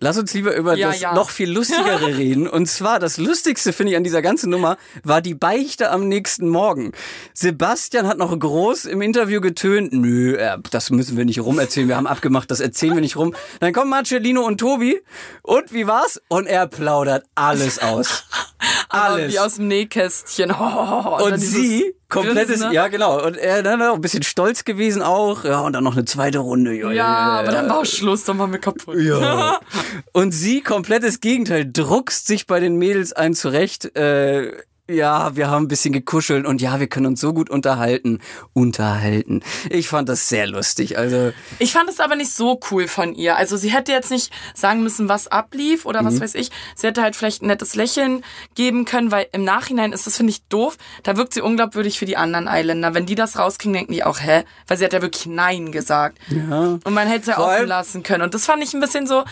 Lass 0.00 0.16
uns 0.16 0.32
lieber 0.32 0.54
über 0.54 0.76
Ja, 0.76 0.88
das 0.92 1.00
ja. 1.00 1.12
noch 1.12 1.28
viel 1.30 1.50
lustigere 1.50 2.06
reden. 2.16 2.46
Und 2.46 2.66
zwar, 2.66 3.00
das 3.00 3.16
Lustigste 3.16 3.72
finde 3.72 3.92
ich 3.92 3.96
an 3.96 4.04
dieser 4.04 4.22
ganzen 4.22 4.48
Nummer, 4.48 4.76
war 5.02 5.20
die 5.20 5.34
Beichte 5.34 5.90
am 5.90 6.06
nächsten 6.06 6.48
Morgen. 6.48 6.92
Sebastian 7.34 8.06
hat 8.06 8.16
noch 8.16 8.36
groß 8.38 8.84
im 8.84 9.02
Interview 9.02 9.40
getönt, 9.40 9.92
nö, 9.92 10.36
äh, 10.36 10.56
das 10.70 10.90
müssen 10.90 11.16
wir 11.16 11.24
nicht 11.24 11.40
rumerzählen, 11.40 11.88
wir 11.88 11.96
haben 11.96 12.06
abgemacht, 12.06 12.48
das 12.52 12.60
erzählen 12.60 12.94
wir 12.94 13.00
nicht 13.00 13.16
rum. 13.16 13.34
Dann 13.58 13.72
kommen 13.72 13.90
Marcellino 13.90 14.42
und 14.42 14.58
Tobi. 14.58 15.00
Und 15.42 15.72
wie 15.72 15.88
war's? 15.88 16.20
Und 16.28 16.46
er 16.46 16.68
plaudert 16.68 17.24
alles 17.34 17.80
aus. 17.80 18.24
Aber 18.88 19.14
Alles. 19.14 19.32
Wie 19.32 19.38
aus 19.40 19.56
dem 19.56 19.66
Nähkästchen. 19.68 20.52
Oh, 20.52 21.18
Und 21.24 21.34
dieses 21.40 21.52
sie, 21.54 21.94
komplettes, 22.08 22.60
ne? 22.60 22.72
ja 22.72 22.88
genau, 22.88 23.24
und 23.24 23.36
er 23.36 23.62
dann 23.62 23.82
auch 23.82 23.94
ein 23.94 24.00
bisschen 24.00 24.22
stolz 24.22 24.64
gewesen 24.64 25.02
auch, 25.02 25.44
ja, 25.44 25.60
und 25.60 25.72
dann 25.74 25.84
noch 25.84 25.94
eine 25.94 26.04
zweite 26.04 26.38
Runde. 26.38 26.74
Ja, 26.74 26.90
Ja, 26.90 27.06
aber 27.06 27.52
dann 27.52 27.68
war 27.68 27.78
auch 27.80 27.84
Schluss, 27.84 28.24
dann 28.24 28.38
waren 28.38 28.52
wir 28.52 28.58
kaputt. 28.58 28.96
Ja. 28.98 29.60
Und 30.12 30.32
sie, 30.32 30.62
komplettes 30.62 31.20
Gegenteil, 31.20 31.70
druckst 31.70 32.26
sich 32.26 32.46
bei 32.46 32.60
den 32.60 32.76
Mädels 32.76 33.12
ein 33.12 33.34
zurecht. 33.34 33.96
Äh, 33.96 34.52
ja, 34.90 35.36
wir 35.36 35.50
haben 35.50 35.64
ein 35.64 35.68
bisschen 35.68 35.92
gekuschelt 35.92 36.46
und 36.46 36.62
ja, 36.62 36.80
wir 36.80 36.86
können 36.86 37.06
uns 37.06 37.20
so 37.20 37.34
gut 37.34 37.50
unterhalten. 37.50 38.20
Unterhalten. 38.54 39.42
Ich 39.70 39.88
fand 39.88 40.08
das 40.08 40.28
sehr 40.28 40.46
lustig. 40.46 40.96
Also, 40.98 41.32
Ich 41.58 41.72
fand 41.72 41.90
es 41.90 42.00
aber 42.00 42.16
nicht 42.16 42.32
so 42.32 42.58
cool 42.70 42.88
von 42.88 43.14
ihr. 43.14 43.36
Also 43.36 43.56
sie 43.56 43.70
hätte 43.72 43.92
jetzt 43.92 44.10
nicht 44.10 44.32
sagen 44.54 44.82
müssen, 44.82 45.08
was 45.08 45.28
ablief 45.28 45.84
oder 45.86 46.02
Mhm. 46.02 46.06
was 46.06 46.20
weiß 46.20 46.34
ich. 46.36 46.50
Sie 46.74 46.86
hätte 46.86 47.02
halt 47.02 47.16
vielleicht 47.16 47.42
ein 47.42 47.48
nettes 47.48 47.74
Lächeln 47.74 48.24
geben 48.54 48.84
können, 48.84 49.10
weil 49.10 49.26
im 49.32 49.44
Nachhinein 49.44 49.92
ist 49.92 50.06
das, 50.06 50.16
finde 50.16 50.30
ich, 50.30 50.42
doof. 50.48 50.76
Da 51.02 51.16
wirkt 51.16 51.34
sie 51.34 51.40
unglaubwürdig 51.42 51.98
für 51.98 52.06
die 52.06 52.16
anderen 52.16 52.48
Eiländer. 52.48 52.94
Wenn 52.94 53.06
die 53.06 53.14
das 53.14 53.38
rauskriegen, 53.38 53.74
denken 53.74 53.92
die 53.92 54.04
auch, 54.04 54.20
hä? 54.20 54.44
Weil 54.66 54.78
sie 54.78 54.84
hat 54.84 54.92
ja 54.92 55.02
wirklich 55.02 55.26
Nein 55.26 55.70
gesagt. 55.72 56.18
ja. 56.30 56.78
Und 56.82 56.94
man 56.94 57.06
hätte 57.08 57.20
es 57.30 57.36
ja 57.36 57.38
offen 57.38 57.66
lassen 57.68 58.02
können. 58.02 58.22
Und 58.22 58.32
das 58.34 58.46
fand 58.46 58.62
ich 58.64 58.72
ein 58.74 58.80
bisschen 58.80 59.06
so, 59.06 59.24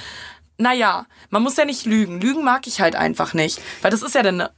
naja, 0.59 1.07
man 1.31 1.43
muss 1.43 1.57
ja 1.57 1.65
nicht 1.65 1.87
lügen. 1.87 2.21
Lügen 2.21 2.45
mag 2.45 2.67
ich 2.67 2.81
halt 2.81 2.95
einfach 2.97 3.35
nicht. 3.35 3.61
Weil 3.83 3.91
das 3.91 4.03
ist 4.03 4.15
ja 4.15 4.23
dann 4.23 4.41
eine 4.41 4.51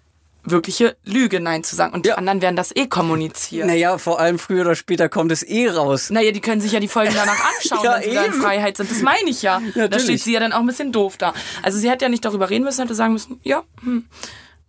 wirkliche 0.51 0.97
Lüge, 1.05 1.41
Nein 1.41 1.65
zu 1.65 1.77
sagen. 1.77 1.93
Und 1.95 2.05
die 2.07 2.11
Ja. 2.11 2.17
anderen 2.17 2.41
werden 2.43 2.57
das 2.57 2.75
eh 2.75 2.87
kommunizieren. 2.87 3.67
Naja, 3.69 3.99
vor 3.99 4.21
allem 4.21 4.39
früher 4.39 4.63
oder 4.63 4.75
später 4.75 5.09
kommt 5.09 5.33
es 5.33 5.43
eh 5.43 5.69
raus. 5.69 6.11
Naja, 6.11 6.33
die 6.33 6.41
können 6.41 6.61
sich 6.61 6.73
ja 6.73 6.81
die 6.81 6.89
Folgen 6.89 7.13
danach 7.17 7.39
anschauen, 7.57 7.85
Ja, 7.85 7.95
wenn 8.01 8.03
sie 8.09 8.15
da 8.15 8.25
in. 8.25 8.33
Freiheit 8.33 8.77
sind. 8.77 8.91
Das 8.91 9.03
meine 9.03 9.29
ich 9.31 9.43
ja. 9.43 9.61
Da 9.75 9.81
Natürlich. 9.83 10.05
steht 10.05 10.23
sie 10.23 10.33
ja 10.33 10.41
dann 10.41 10.53
auch 10.53 10.61
ein 10.61 10.67
bisschen 10.67 10.93
doof 10.93 11.17
da. 11.19 11.35
Also 11.63 11.79
sie 11.79 11.91
hätte 11.91 12.05
ja 12.05 12.09
nicht 12.09 12.25
darüber 12.25 12.51
reden 12.51 12.65
müssen, 12.65 12.81
hätte 12.83 12.95
sagen 12.95 13.13
müssen, 13.13 13.41
ja, 13.43 13.63
hm. 13.83 14.05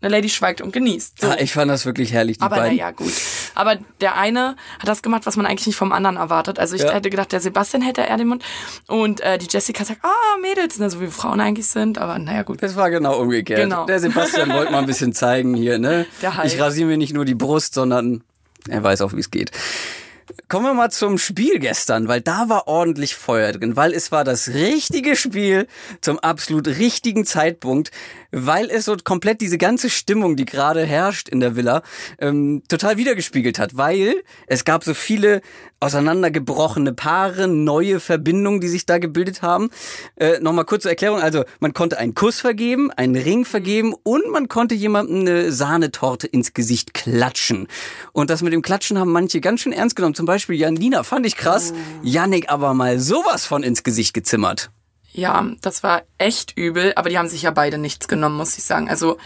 Eine 0.01 0.11
Lady 0.15 0.29
schweigt 0.29 0.61
und 0.61 0.71
genießt. 0.71 1.19
So. 1.19 1.27
Ja, 1.27 1.35
ich 1.39 1.51
fand 1.51 1.69
das 1.69 1.85
wirklich 1.85 2.13
herrlich, 2.13 2.37
die 2.37 2.41
Aber 2.43 2.55
beiden. 2.55 2.77
naja, 2.77 2.91
gut. 2.91 3.11
Aber 3.59 3.77
der 3.99 4.15
eine 4.15 4.55
hat 4.79 4.87
das 4.87 5.01
gemacht, 5.01 5.25
was 5.25 5.35
man 5.35 5.45
eigentlich 5.45 5.67
nicht 5.67 5.75
vom 5.75 5.91
anderen 5.91 6.15
erwartet. 6.15 6.59
Also 6.59 6.75
ich 6.77 6.81
Ja. 6.83 6.93
hätte 6.93 7.09
gedacht, 7.09 7.33
der 7.33 7.41
Sebastian 7.41 7.81
hätte 7.81 7.99
eher 8.01 8.15
den 8.15 8.29
Mund. 8.29 8.43
Und 8.87 9.19
äh, 9.19 9.37
die 9.37 9.47
Jessica 9.49 9.83
sagt, 9.83 9.99
ah, 10.03 10.37
Mädels, 10.41 10.79
ne, 10.79 10.89
so 10.89 11.01
wie 11.01 11.07
Frauen 11.07 11.41
eigentlich 11.41 11.67
sind. 11.67 11.97
Aber 11.97 12.17
naja, 12.19 12.43
gut. 12.43 12.63
Das 12.63 12.77
war 12.77 12.89
genau 12.89 13.19
umgekehrt. 13.19 13.59
Genau. 13.59 13.85
Der 13.85 13.99
Sebastian 13.99 14.53
wollte 14.53 14.71
mal 14.71 14.79
ein 14.79 14.85
bisschen 14.85 15.11
zeigen 15.13 15.55
hier, 15.55 15.77
ne? 15.77 16.05
Der 16.21 16.37
Hulk. 16.37 16.47
Ich 16.47 16.57
rasiere 16.59 16.87
mir 16.87 16.97
nicht 16.97 17.13
nur 17.13 17.25
die 17.25 17.35
Brust, 17.35 17.73
sondern 17.73 18.23
er 18.69 18.81
weiß 18.81 19.01
auch, 19.01 19.11
wie 19.11 19.19
es 19.19 19.29
geht. 19.29 19.51
Kommen 20.47 20.65
wir 20.65 20.73
mal 20.75 20.91
zum 20.91 21.17
Spiel 21.17 21.57
gestern, 21.59 22.07
weil 22.07 22.21
da 22.21 22.49
war 22.49 22.67
ordentlich 22.67 23.15
Feuer 23.15 23.51
drin, 23.51 23.75
weil 23.75 23.93
es 23.93 24.11
war 24.11 24.23
das 24.23 24.47
richtige 24.49 25.15
Spiel 25.15 25.67
zum 26.01 26.19
absolut 26.19 26.67
richtigen 26.67 27.25
Zeitpunkt, 27.25 27.89
weil 28.31 28.69
es 28.69 28.85
so 28.85 28.95
komplett 29.03 29.41
diese 29.41 29.57
ganze 29.57 29.89
Stimmung, 29.89 30.35
die 30.35 30.45
gerade 30.45 30.85
herrscht 30.85 31.29
in 31.29 31.39
der 31.39 31.55
Villa, 31.55 31.81
ähm, 32.19 32.63
total 32.67 32.97
wiedergespiegelt 32.97 33.59
hat, 33.59 33.77
weil 33.77 34.23
es 34.47 34.65
gab 34.65 34.83
so 34.83 34.93
viele 34.93 35.41
auseinandergebrochene 35.79 36.93
Paare, 36.93 37.47
neue 37.47 37.99
Verbindungen, 37.99 38.59
die 38.59 38.67
sich 38.67 38.85
da 38.85 38.97
gebildet 38.97 39.41
haben. 39.41 39.69
Äh, 40.15 40.39
Nochmal 40.39 40.65
kurze 40.65 40.89
Erklärung, 40.89 41.19
also 41.19 41.43
man 41.59 41.73
konnte 41.73 41.97
einen 41.97 42.13
Kuss 42.13 42.39
vergeben, 42.39 42.91
einen 42.91 43.15
Ring 43.15 43.45
vergeben 43.45 43.93
und 44.03 44.29
man 44.31 44.47
konnte 44.47 44.75
jemandem 44.75 45.21
eine 45.21 45.51
Sahnetorte 45.51 46.27
ins 46.27 46.53
Gesicht 46.53 46.93
klatschen. 46.93 47.67
Und 48.11 48.29
das 48.29 48.41
mit 48.41 48.53
dem 48.53 48.61
Klatschen 48.61 48.99
haben 48.99 49.11
manche 49.11 49.41
ganz 49.41 49.61
schön 49.61 49.71
ernst 49.71 49.95
genommen. 49.95 50.15
Zum 50.15 50.25
Beispiel 50.25 50.55
Janina, 50.55 51.03
fand 51.03 51.25
ich 51.25 51.35
krass. 51.35 51.73
Yannick 52.03 52.49
aber 52.49 52.73
mal 52.73 52.99
sowas 52.99 53.45
von 53.45 53.63
ins 53.63 53.83
Gesicht 53.83 54.13
gezimmert. 54.13 54.71
Ja, 55.11 55.47
das 55.61 55.83
war 55.83 56.03
echt 56.17 56.57
übel, 56.57 56.93
aber 56.95 57.09
die 57.09 57.17
haben 57.17 57.29
sich 57.29 57.41
ja 57.41 57.51
beide 57.51 57.77
nichts 57.77 58.07
genommen, 58.07 58.37
muss 58.37 58.57
ich 58.57 58.63
sagen. 58.63 58.89
Also, 58.89 59.17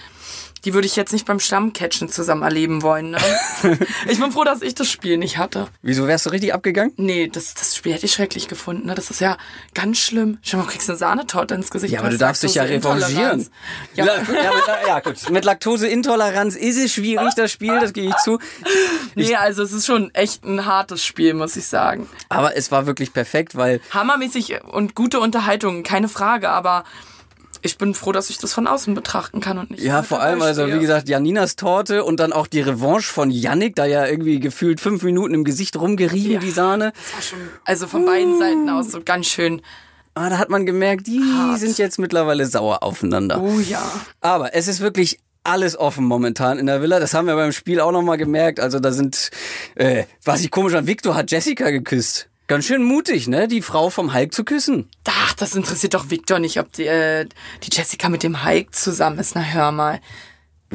die 0.65 0.73
würde 0.73 0.87
ich 0.87 0.95
jetzt 0.95 1.11
nicht 1.11 1.25
beim 1.25 1.39
Stammcatchen 1.39 2.09
zusammen 2.09 2.43
erleben 2.43 2.81
wollen. 2.81 3.11
Ne? 3.11 3.17
ich 4.07 4.19
bin 4.19 4.31
froh, 4.31 4.43
dass 4.43 4.61
ich 4.61 4.75
das 4.75 4.89
Spiel 4.89 5.17
nicht 5.17 5.37
hatte. 5.37 5.67
Wieso 5.81 6.07
wärst 6.07 6.25
du 6.25 6.29
richtig 6.29 6.53
abgegangen? 6.53 6.93
Nee, 6.97 7.27
das, 7.27 7.53
das 7.53 7.75
Spiel 7.75 7.93
hätte 7.93 8.05
ich 8.05 8.13
schrecklich 8.13 8.47
gefunden. 8.47 8.87
Ne? 8.87 8.95
Das 8.95 9.09
ist 9.09 9.19
ja 9.19 9.37
ganz 9.73 9.97
schlimm. 9.97 10.37
Schau 10.41 10.57
mal, 10.57 10.63
du 10.63 10.69
kriegst 10.69 10.89
eine 10.89 10.97
Sahnetorte 10.97 11.55
ins 11.55 11.69
Gesicht. 11.69 11.93
Ja, 11.93 11.99
aber 11.99 12.09
du 12.09 12.17
darfst 12.17 12.43
dich 12.43 12.55
ja 12.55 12.63
revanchieren. 12.63 13.47
Ja, 13.95 14.05
Ja, 14.05 14.87
ja, 14.87 14.99
gut. 14.99 15.29
Mit 15.29 15.45
Laktoseintoleranz 15.45 16.55
ist 16.55 16.77
es 16.77 16.93
schwierig, 16.93 17.33
das 17.35 17.51
Spiel, 17.51 17.79
das 17.79 17.93
gebe 17.93 18.07
ich 18.07 18.17
zu. 18.17 18.39
nee, 19.15 19.35
also 19.35 19.63
es 19.63 19.73
ist 19.73 19.85
schon 19.85 20.13
echt 20.13 20.43
ein 20.45 20.65
hartes 20.65 21.03
Spiel, 21.03 21.33
muss 21.33 21.55
ich 21.55 21.67
sagen. 21.67 22.07
Aber 22.29 22.55
es 22.55 22.71
war 22.71 22.85
wirklich 22.85 23.13
perfekt, 23.13 23.55
weil 23.55 23.81
Hammermäßig 23.91 24.63
und 24.63 24.95
gute 24.95 25.19
Unterhaltung, 25.19 25.83
keine 25.83 26.07
Frage, 26.07 26.49
aber 26.49 26.83
ich 27.61 27.77
bin 27.77 27.93
froh, 27.93 28.11
dass 28.11 28.29
ich 28.29 28.37
das 28.37 28.53
von 28.53 28.67
außen 28.67 28.93
betrachten 28.95 29.39
kann 29.39 29.57
und 29.57 29.71
nicht. 29.71 29.83
Ja, 29.83 30.03
vor 30.03 30.21
allem, 30.21 30.41
also 30.41 30.67
wie 30.67 30.79
gesagt, 30.79 31.07
Janinas 31.09 31.55
Torte 31.55 32.03
und 32.03 32.19
dann 32.19 32.33
auch 32.33 32.47
die 32.47 32.61
Revanche 32.61 33.11
von 33.11 33.29
Yannick, 33.31 33.75
da 33.75 33.85
ja 33.85 34.05
irgendwie 34.05 34.39
gefühlt 34.39 34.79
fünf 34.81 35.03
Minuten 35.03 35.33
im 35.33 35.43
Gesicht 35.43 35.75
rumgerieben, 35.79 36.31
Ja. 36.33 36.39
die 36.39 36.51
Sahne. 36.51 36.91
Das 36.93 37.13
war 37.13 37.21
schon, 37.21 37.39
also 37.65 37.87
von 37.87 38.05
beiden 38.05 38.37
Seiten 38.39 38.69
aus 38.69 38.91
so 38.91 39.01
ganz 39.03 39.27
schön. 39.27 39.61
Ah, 40.15 40.29
da 40.29 40.37
hat 40.37 40.49
man 40.49 40.65
gemerkt, 40.65 41.07
die 41.07 41.21
Hart. 41.21 41.59
sind 41.59 41.77
jetzt 41.77 41.97
mittlerweile 41.99 42.45
sauer 42.45 42.83
aufeinander. 42.83 43.41
Oh 43.41 43.59
ja. 43.59 43.81
Aber 44.21 44.53
es 44.53 44.67
ist 44.67 44.79
wirklich 44.79 45.19
alles 45.43 45.75
offen 45.77 46.05
momentan 46.05 46.59
in 46.59 46.67
der 46.67 46.81
Villa. 46.81 46.99
Das 46.99 47.13
haben 47.13 47.27
wir 47.27 47.35
beim 47.35 47.51
Spiel 47.51 47.79
auch 47.81 47.91
nochmal 47.91 48.17
gemerkt. 48.17 48.59
Also 48.59 48.79
da 48.79 48.91
sind, 48.91 49.31
äh, 49.75 50.03
was 50.23 50.41
ich 50.41 50.51
komisch 50.51 50.73
an, 50.75 50.87
Victor 50.87 51.15
hat 51.15 51.31
Jessica 51.31 51.69
geküsst. 51.69 52.29
Ganz 52.47 52.65
schön 52.65 52.83
mutig, 52.83 53.27
ne? 53.27 53.47
Die 53.47 53.61
Frau 53.61 53.89
vom 53.89 54.13
Hulk 54.13 54.33
zu 54.33 54.43
küssen. 54.43 54.89
Ach, 55.07 55.33
das 55.33 55.55
interessiert 55.55 55.93
doch 55.93 56.09
Victor 56.09 56.39
nicht, 56.39 56.59
ob 56.59 56.71
die, 56.73 56.85
äh, 56.85 57.25
die 57.63 57.69
Jessica 57.71 58.09
mit 58.09 58.23
dem 58.23 58.45
Hulk 58.45 58.75
zusammen 58.75 59.19
ist. 59.19 59.35
Na, 59.35 59.41
hör 59.41 59.71
mal. 59.71 60.01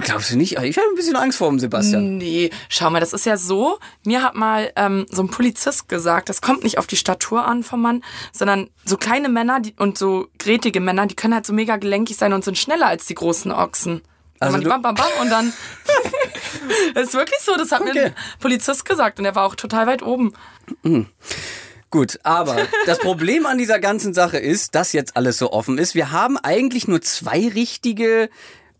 Glaubst 0.01 0.31
du 0.31 0.37
nicht? 0.37 0.57
Ich 0.59 0.77
habe 0.77 0.87
ein 0.89 0.95
bisschen 0.95 1.17
Angst 1.17 1.39
vor 1.39 1.49
dem 1.49 1.59
Sebastian. 1.59 2.19
Nee, 2.19 2.51
schau 2.69 2.89
mal, 2.91 3.01
das 3.01 3.13
ist 3.13 3.27
ja 3.27 3.37
so. 3.37 3.79
Mir 4.05 4.23
hat 4.23 4.35
mal 4.35 4.73
ähm, 4.77 5.07
so 5.11 5.23
ein 5.23 5.29
Polizist 5.29 5.89
gesagt, 5.89 6.29
das 6.29 6.41
kommt 6.41 6.63
nicht 6.63 6.79
auf 6.79 6.87
die 6.87 6.97
Statur 6.97 7.45
an 7.45 7.63
vom 7.63 7.83
Mann, 7.83 8.05
sondern 8.33 8.71
so 8.85 8.97
kleine 8.97 9.29
Männer 9.29 9.61
die, 9.61 9.75
und 9.77 9.99
so 9.99 10.29
grätige 10.39 10.81
Männer, 10.81 11.07
die 11.07 11.17
können 11.17 11.35
halt 11.35 11.47
so 11.47 11.53
mega 11.53 11.77
gelenkig 11.77 12.17
sein 12.17 12.33
und 12.33 12.45
sind 12.45 12.57
schneller 12.57 12.87
als 12.87 13.07
die 13.07 13.15
großen 13.15 13.51
Ochsen. 13.51 14.03
Also 14.41 14.61
bam, 14.61 14.83
bam, 14.83 14.95
bam 14.95 15.07
und 15.21 15.31
dann. 15.31 15.53
das 16.95 17.05
ist 17.09 17.15
wirklich 17.15 17.41
so, 17.41 17.57
das 17.57 17.73
hat 17.73 17.85
mir 17.85 17.91
Okay. 17.91 18.05
ein 18.07 18.15
Polizist 18.41 18.85
gesagt 18.85 19.19
und 19.19 19.25
er 19.25 19.35
war 19.35 19.45
auch 19.47 19.55
total 19.55 19.87
weit 19.87 20.03
oben. 20.03 20.33
Gut, 21.91 22.19
aber 22.23 22.57
das 22.87 22.99
Problem 22.99 23.47
an 23.47 23.59
dieser 23.59 23.79
ganzen 23.79 24.15
Sache 24.15 24.39
ist, 24.39 24.75
dass 24.75 24.93
jetzt 24.93 25.17
alles 25.17 25.39
so 25.39 25.53
offen 25.53 25.79
ist. 25.79 25.95
Wir 25.95 26.13
haben 26.13 26.37
eigentlich 26.37 26.87
nur 26.87 27.01
zwei 27.01 27.49
richtige 27.49 28.29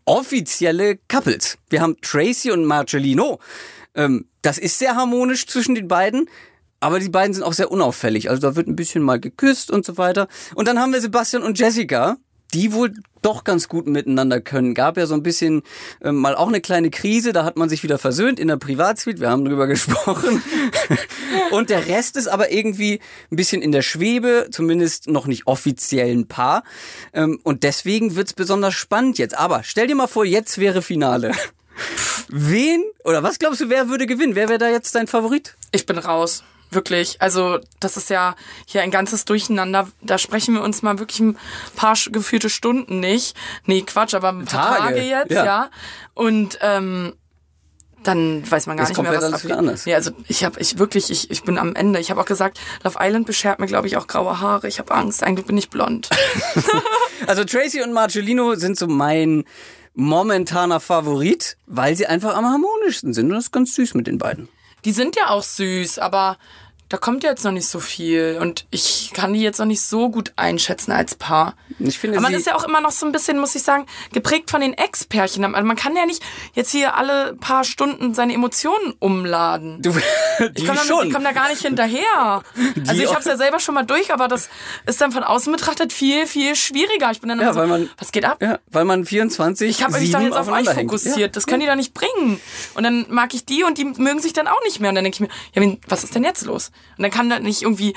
offizielle 0.05 0.97
Couples. 1.07 1.57
Wir 1.69 1.81
haben 1.81 1.97
Tracy 2.01 2.51
und 2.51 2.65
Marcellino. 2.65 3.39
Ähm, 3.95 4.27
das 4.41 4.57
ist 4.57 4.79
sehr 4.79 4.95
harmonisch 4.95 5.45
zwischen 5.47 5.75
den 5.75 5.87
beiden. 5.87 6.29
Aber 6.81 6.99
die 6.99 7.09
beiden 7.09 7.33
sind 7.33 7.43
auch 7.43 7.53
sehr 7.53 7.71
unauffällig. 7.71 8.29
Also 8.29 8.41
da 8.41 8.55
wird 8.55 8.67
ein 8.67 8.75
bisschen 8.77 9.03
mal 9.03 9.19
geküsst 9.19 9.69
und 9.69 9.85
so 9.85 9.97
weiter. 9.97 10.27
Und 10.55 10.67
dann 10.67 10.79
haben 10.79 10.93
wir 10.93 11.01
Sebastian 11.01 11.43
und 11.43 11.59
Jessica, 11.59 12.15
die 12.53 12.73
wohl 12.73 12.93
doch 13.21 13.43
ganz 13.43 13.67
gut 13.67 13.87
miteinander 13.87 14.41
können. 14.41 14.73
Gab 14.73 14.97
ja 14.97 15.05
so 15.05 15.13
ein 15.13 15.23
bisschen 15.23 15.61
ähm, 16.01 16.15
mal 16.15 16.35
auch 16.35 16.47
eine 16.47 16.61
kleine 16.61 16.89
Krise, 16.89 17.33
da 17.33 17.43
hat 17.43 17.57
man 17.57 17.69
sich 17.69 17.83
wieder 17.83 17.97
versöhnt 17.97 18.39
in 18.39 18.47
der 18.47 18.57
Privatsuite, 18.57 19.19
wir 19.19 19.29
haben 19.29 19.45
drüber 19.45 19.67
gesprochen. 19.67 20.41
und 21.51 21.69
der 21.69 21.87
Rest 21.87 22.17
ist 22.17 22.27
aber 22.27 22.51
irgendwie 22.51 22.99
ein 23.31 23.35
bisschen 23.35 23.61
in 23.61 23.71
der 23.71 23.81
Schwebe, 23.81 24.47
zumindest 24.51 25.07
noch 25.07 25.27
nicht 25.27 25.47
offiziell 25.47 26.15
ein 26.15 26.27
Paar. 26.27 26.63
Ähm, 27.13 27.39
und 27.43 27.63
deswegen 27.63 28.15
wird's 28.15 28.33
besonders 28.33 28.73
spannend 28.73 29.17
jetzt. 29.17 29.37
Aber 29.37 29.63
stell 29.63 29.87
dir 29.87 29.95
mal 29.95 30.07
vor, 30.07 30.25
jetzt 30.25 30.57
wäre 30.57 30.81
Finale. 30.81 31.31
Wen 32.29 32.83
oder 33.03 33.23
was 33.23 33.39
glaubst 33.39 33.61
du, 33.61 33.69
wer 33.69 33.89
würde 33.89 34.05
gewinnen? 34.05 34.35
Wer 34.35 34.49
wäre 34.49 34.59
da 34.59 34.69
jetzt 34.69 34.93
dein 34.95 35.07
Favorit? 35.07 35.55
Ich 35.71 35.85
bin 35.85 35.97
raus. 35.97 36.43
Wirklich. 36.71 37.21
Also, 37.21 37.59
das 37.79 37.97
ist 37.97 38.09
ja 38.09 38.35
hier 38.65 38.81
ein 38.83 38.91
ganzes 38.91 39.25
Durcheinander. 39.25 39.87
Da 40.01 40.17
sprechen 40.17 40.53
wir 40.53 40.61
uns 40.61 40.81
mal 40.81 40.99
wirklich 40.99 41.19
ein 41.19 41.37
paar 41.75 41.95
geführte 42.11 42.49
Stunden 42.49 42.99
nicht. 42.99 43.35
Nee, 43.65 43.81
Quatsch, 43.81 44.13
aber 44.13 44.29
ein 44.29 44.45
paar 44.45 44.77
Tage, 44.77 44.95
Tage, 44.95 45.01
jetzt, 45.01 45.31
ja. 45.31 45.45
ja. 45.45 45.69
Und 46.13 46.59
ähm, 46.61 47.13
dann 48.03 48.49
weiß 48.49 48.67
man 48.67 48.77
gar 48.77 48.83
Ist 48.83 48.89
nicht 48.89 49.01
mehr, 49.01 49.11
was 49.11 49.23
alles 49.23 49.43
wieder 49.43 49.55
abgeht. 49.55 49.67
anders. 49.67 49.85
Ja, 49.85 49.95
also 49.95 50.11
ich 50.27 50.43
habe 50.43 50.59
ich 50.59 50.77
wirklich, 50.77 51.09
ich, 51.09 51.31
ich 51.31 51.43
bin 51.43 51.57
am 51.57 51.75
Ende. 51.75 51.99
Ich 51.99 52.11
habe 52.11 52.21
auch 52.21 52.25
gesagt, 52.25 52.59
Love 52.83 52.97
Island 53.01 53.25
beschert 53.25 53.59
mir, 53.59 53.67
glaube 53.67 53.87
ich, 53.87 53.97
auch 53.97 54.07
graue 54.07 54.39
Haare. 54.39 54.67
Ich 54.67 54.79
habe 54.79 54.93
Angst. 54.93 55.23
Eigentlich 55.23 55.45
bin 55.45 55.57
ich 55.57 55.69
blond. 55.69 56.09
Also 57.27 57.43
Tracy 57.43 57.81
und 57.83 57.91
Marcellino 57.93 58.55
sind 58.55 58.77
so 58.77 58.87
mein 58.87 59.43
momentaner 59.93 60.79
Favorit, 60.79 61.57
weil 61.67 61.95
sie 61.95 62.07
einfach 62.07 62.35
am 62.35 62.45
harmonischsten 62.45 63.13
sind. 63.13 63.27
Und 63.27 63.35
das 63.35 63.45
ist 63.45 63.51
ganz 63.51 63.75
süß 63.75 63.93
mit 63.93 64.07
den 64.07 64.17
beiden. 64.17 64.47
Die 64.85 64.91
sind 64.91 65.15
ja 65.15 65.29
auch 65.29 65.43
süß, 65.43 65.99
aber 65.99 66.37
da 66.89 66.97
kommt 66.97 67.23
jetzt 67.23 67.43
noch 67.45 67.51
nicht 67.51 67.67
so 67.67 67.79
viel. 67.79 68.39
Und 68.41 68.65
ich 68.71 69.11
kann 69.13 69.31
die 69.33 69.41
jetzt 69.41 69.59
noch 69.59 69.67
nicht 69.67 69.81
so 69.81 70.09
gut 70.09 70.33
einschätzen 70.35 70.91
als 70.91 71.13
Paar. 71.13 71.53
Ich 71.77 71.99
finde, 71.99 72.17
Aber 72.17 72.23
man 72.29 72.33
ist 72.33 72.47
ja 72.47 72.55
auch 72.55 72.63
immer 72.63 72.81
noch 72.81 72.89
so 72.91 73.05
ein 73.05 73.11
bisschen, 73.11 73.37
muss 73.39 73.53
ich 73.53 73.61
sagen, 73.61 73.85
geprägt 74.11 74.49
von 74.49 74.59
den 74.59 74.73
Ex-Pärchen. 74.73 75.45
Also 75.45 75.67
man 75.67 75.75
kann 75.77 75.95
ja 75.95 76.07
nicht 76.07 76.23
jetzt 76.55 76.71
hier 76.71 76.95
alle 76.95 77.35
paar 77.39 77.63
Stunden 77.63 78.15
seine 78.15 78.33
Emotionen 78.33 78.95
umladen. 78.97 79.81
du, 79.83 79.91
ich 80.39 80.53
die 80.55 80.65
komme 80.65 80.79
da, 80.87 81.03
ich 81.03 81.13
komm 81.13 81.23
da 81.23 81.31
gar 81.31 81.49
nicht 81.49 81.61
hinterher. 81.61 82.41
Also 82.87 83.01
ich 83.03 83.09
habe 83.09 83.19
es 83.19 83.25
ja 83.25 83.37
selber 83.37 83.59
schon 83.59 83.75
mal 83.75 83.83
durch, 83.85 84.11
aber 84.11 84.27
das 84.27 84.49
ist 84.87 84.99
dann 84.99 85.11
von 85.11 85.23
außen 85.23 85.51
betrachtet 85.53 85.93
viel, 85.93 86.25
viel 86.25 86.55
schwieriger. 86.55 87.11
Ich 87.11 87.19
bin 87.21 87.29
dann 87.29 87.39
Ja, 87.39 87.53
so, 87.53 87.65
man- 87.67 87.89
was 87.99 88.11
geht 88.11 88.25
ab? 88.25 88.41
ja, 88.41 88.57
weil 88.71 88.85
man 88.85 89.05
24 89.05 89.69
Ich 89.69 89.83
habe 89.83 89.93
mich 89.93 90.09
sieben 90.09 90.23
jetzt 90.23 90.37
auf 90.37 90.47
euch 90.47 90.67
fokussiert. 90.67 91.35
Das 91.35 91.45
können 91.45 91.59
die 91.59 91.67
doch 91.67 91.75
nicht 91.75 91.93
bringen. 91.93 92.41
Und 92.73 92.83
dann 92.83 93.05
mag 93.09 93.33
ich 93.35 93.45
die 93.45 93.63
und 93.63 93.77
die 93.77 93.85
mögen 93.85 94.19
sich 94.19 94.33
dann 94.33 94.47
auch 94.47 94.63
nicht 94.63 94.79
mehr. 94.79 94.89
Und 94.89 94.95
dann 94.95 95.03
denke 95.03 95.15
ich 95.15 95.19
mir, 95.55 95.69
ja, 95.69 95.77
was 95.87 96.03
ist 96.03 96.15
denn 96.15 96.23
jetzt 96.23 96.45
los? 96.45 96.71
Und 96.97 97.03
dann 97.03 97.11
kann 97.11 97.29
da 97.29 97.39
nicht 97.39 97.61
irgendwie 97.61 97.93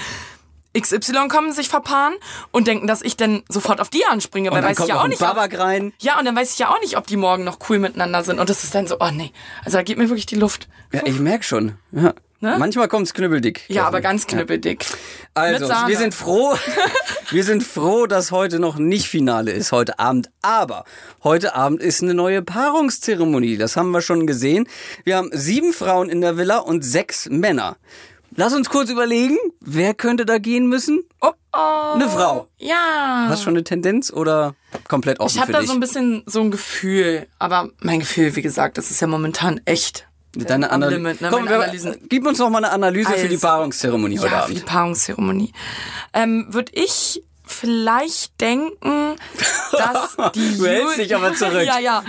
XY 0.78 1.28
kommen, 1.28 1.52
sich 1.52 1.68
verpaaren 1.68 2.14
und 2.50 2.66
denken, 2.66 2.86
dass 2.86 3.02
ich 3.02 3.16
dann 3.16 3.42
sofort 3.48 3.80
auf 3.80 3.90
die 3.90 4.06
anspringe, 4.06 4.50
weil 4.50 4.62
dann 4.62 4.70
weiß 4.70 4.80
ich 4.80 4.86
ja 4.86 4.98
auch 4.98 5.04
ein 5.04 5.10
nicht. 5.10 5.18
Babak 5.18 5.58
rein. 5.58 5.92
ja, 6.00 6.18
und 6.18 6.24
dann 6.24 6.34
weiß 6.34 6.52
ich 6.52 6.58
ja 6.58 6.70
auch 6.70 6.80
nicht, 6.80 6.96
ob 6.96 7.06
die 7.06 7.16
morgen 7.16 7.44
noch 7.44 7.58
cool 7.68 7.78
miteinander 7.78 8.24
sind. 8.24 8.38
Und 8.38 8.48
das 8.48 8.64
ist 8.64 8.74
dann 8.74 8.86
so, 8.86 8.96
oh 9.00 9.10
nee. 9.12 9.32
Also 9.64 9.76
da 9.76 9.82
geht 9.82 9.98
mir 9.98 10.08
wirklich 10.08 10.26
die 10.26 10.36
Luft. 10.36 10.68
Ja, 10.92 11.02
ich 11.04 11.18
merk 11.18 11.44
schon. 11.44 11.76
Ja. 11.90 12.14
Ne? 12.42 12.56
Manchmal 12.58 12.88
kommt's 12.88 13.14
knüppeldick. 13.14 13.62
Ja, 13.68 13.86
aber 13.86 14.00
ganz 14.00 14.26
knüppeldick. 14.26 14.84
Also, 15.32 15.60
Mit 15.60 15.68
Sahne. 15.68 15.88
wir 15.88 15.96
sind 15.96 16.12
froh, 16.12 16.56
wir 17.30 17.44
sind 17.44 17.62
froh, 17.62 18.06
dass 18.08 18.32
heute 18.32 18.58
noch 18.58 18.78
nicht 18.78 19.06
Finale 19.06 19.52
ist, 19.52 19.70
heute 19.70 20.00
Abend. 20.00 20.28
Aber 20.42 20.84
heute 21.22 21.54
Abend 21.54 21.80
ist 21.80 22.02
eine 22.02 22.14
neue 22.14 22.42
Paarungszeremonie. 22.42 23.58
Das 23.58 23.76
haben 23.76 23.92
wir 23.92 24.00
schon 24.00 24.26
gesehen. 24.26 24.66
Wir 25.04 25.18
haben 25.18 25.30
sieben 25.32 25.72
Frauen 25.72 26.08
in 26.08 26.20
der 26.20 26.36
Villa 26.36 26.58
und 26.58 26.84
sechs 26.84 27.28
Männer. 27.30 27.76
Lass 28.34 28.54
uns 28.54 28.70
kurz 28.70 28.88
überlegen, 28.90 29.36
wer 29.60 29.94
könnte 29.94 30.24
da 30.24 30.38
gehen 30.38 30.66
müssen? 30.66 31.02
Oh, 31.20 31.32
oh. 31.52 31.92
Eine 31.94 32.08
Frau. 32.08 32.48
Ja. 32.58 33.26
Hast 33.28 33.40
du 33.40 33.44
schon 33.44 33.54
eine 33.54 33.64
Tendenz 33.64 34.10
oder 34.12 34.54
komplett 34.88 35.20
offen 35.20 35.34
ich 35.36 35.40
habe 35.40 35.52
da 35.52 35.58
dich? 35.60 35.68
so 35.68 35.74
ein 35.74 35.80
bisschen 35.80 36.22
so 36.26 36.40
ein 36.40 36.50
Gefühl. 36.50 37.26
Aber 37.38 37.68
mein 37.80 38.00
Gefühl, 38.00 38.34
wie 38.36 38.42
gesagt, 38.42 38.78
das 38.78 38.90
ist 38.90 39.00
ja 39.00 39.06
momentan 39.06 39.60
echt. 39.66 40.06
Deine 40.34 40.70
am 40.70 40.76
Analy 40.76 40.94
Limit, 40.94 41.20
ne, 41.20 41.28
Komm, 41.30 41.46
Analysen. 41.46 41.96
gib 42.08 42.26
uns 42.26 42.38
noch 42.38 42.48
mal 42.48 42.64
eine 42.64 42.70
Analyse 42.72 43.12
für 43.12 43.28
die 43.28 43.34
Also, 43.34 43.46
Paarungszeremonie 43.46 44.18
heute 44.18 44.32
ja, 44.32 44.40
für 44.42 44.52
die 44.54 44.60
Abend. 44.60 44.66
Paarungszeremonie. 44.70 45.52
Ähm, 46.14 46.46
Würde 46.48 46.72
ich 46.74 47.22
vielleicht 47.44 48.40
denken, 48.40 49.16
dass 49.72 50.16
die 50.34 50.56
Du 50.56 50.64
hältst 50.66 50.96
dich 50.96 51.14
aber 51.14 51.34
zurück. 51.34 51.66
ja, 51.66 51.78
ja. 51.78 52.02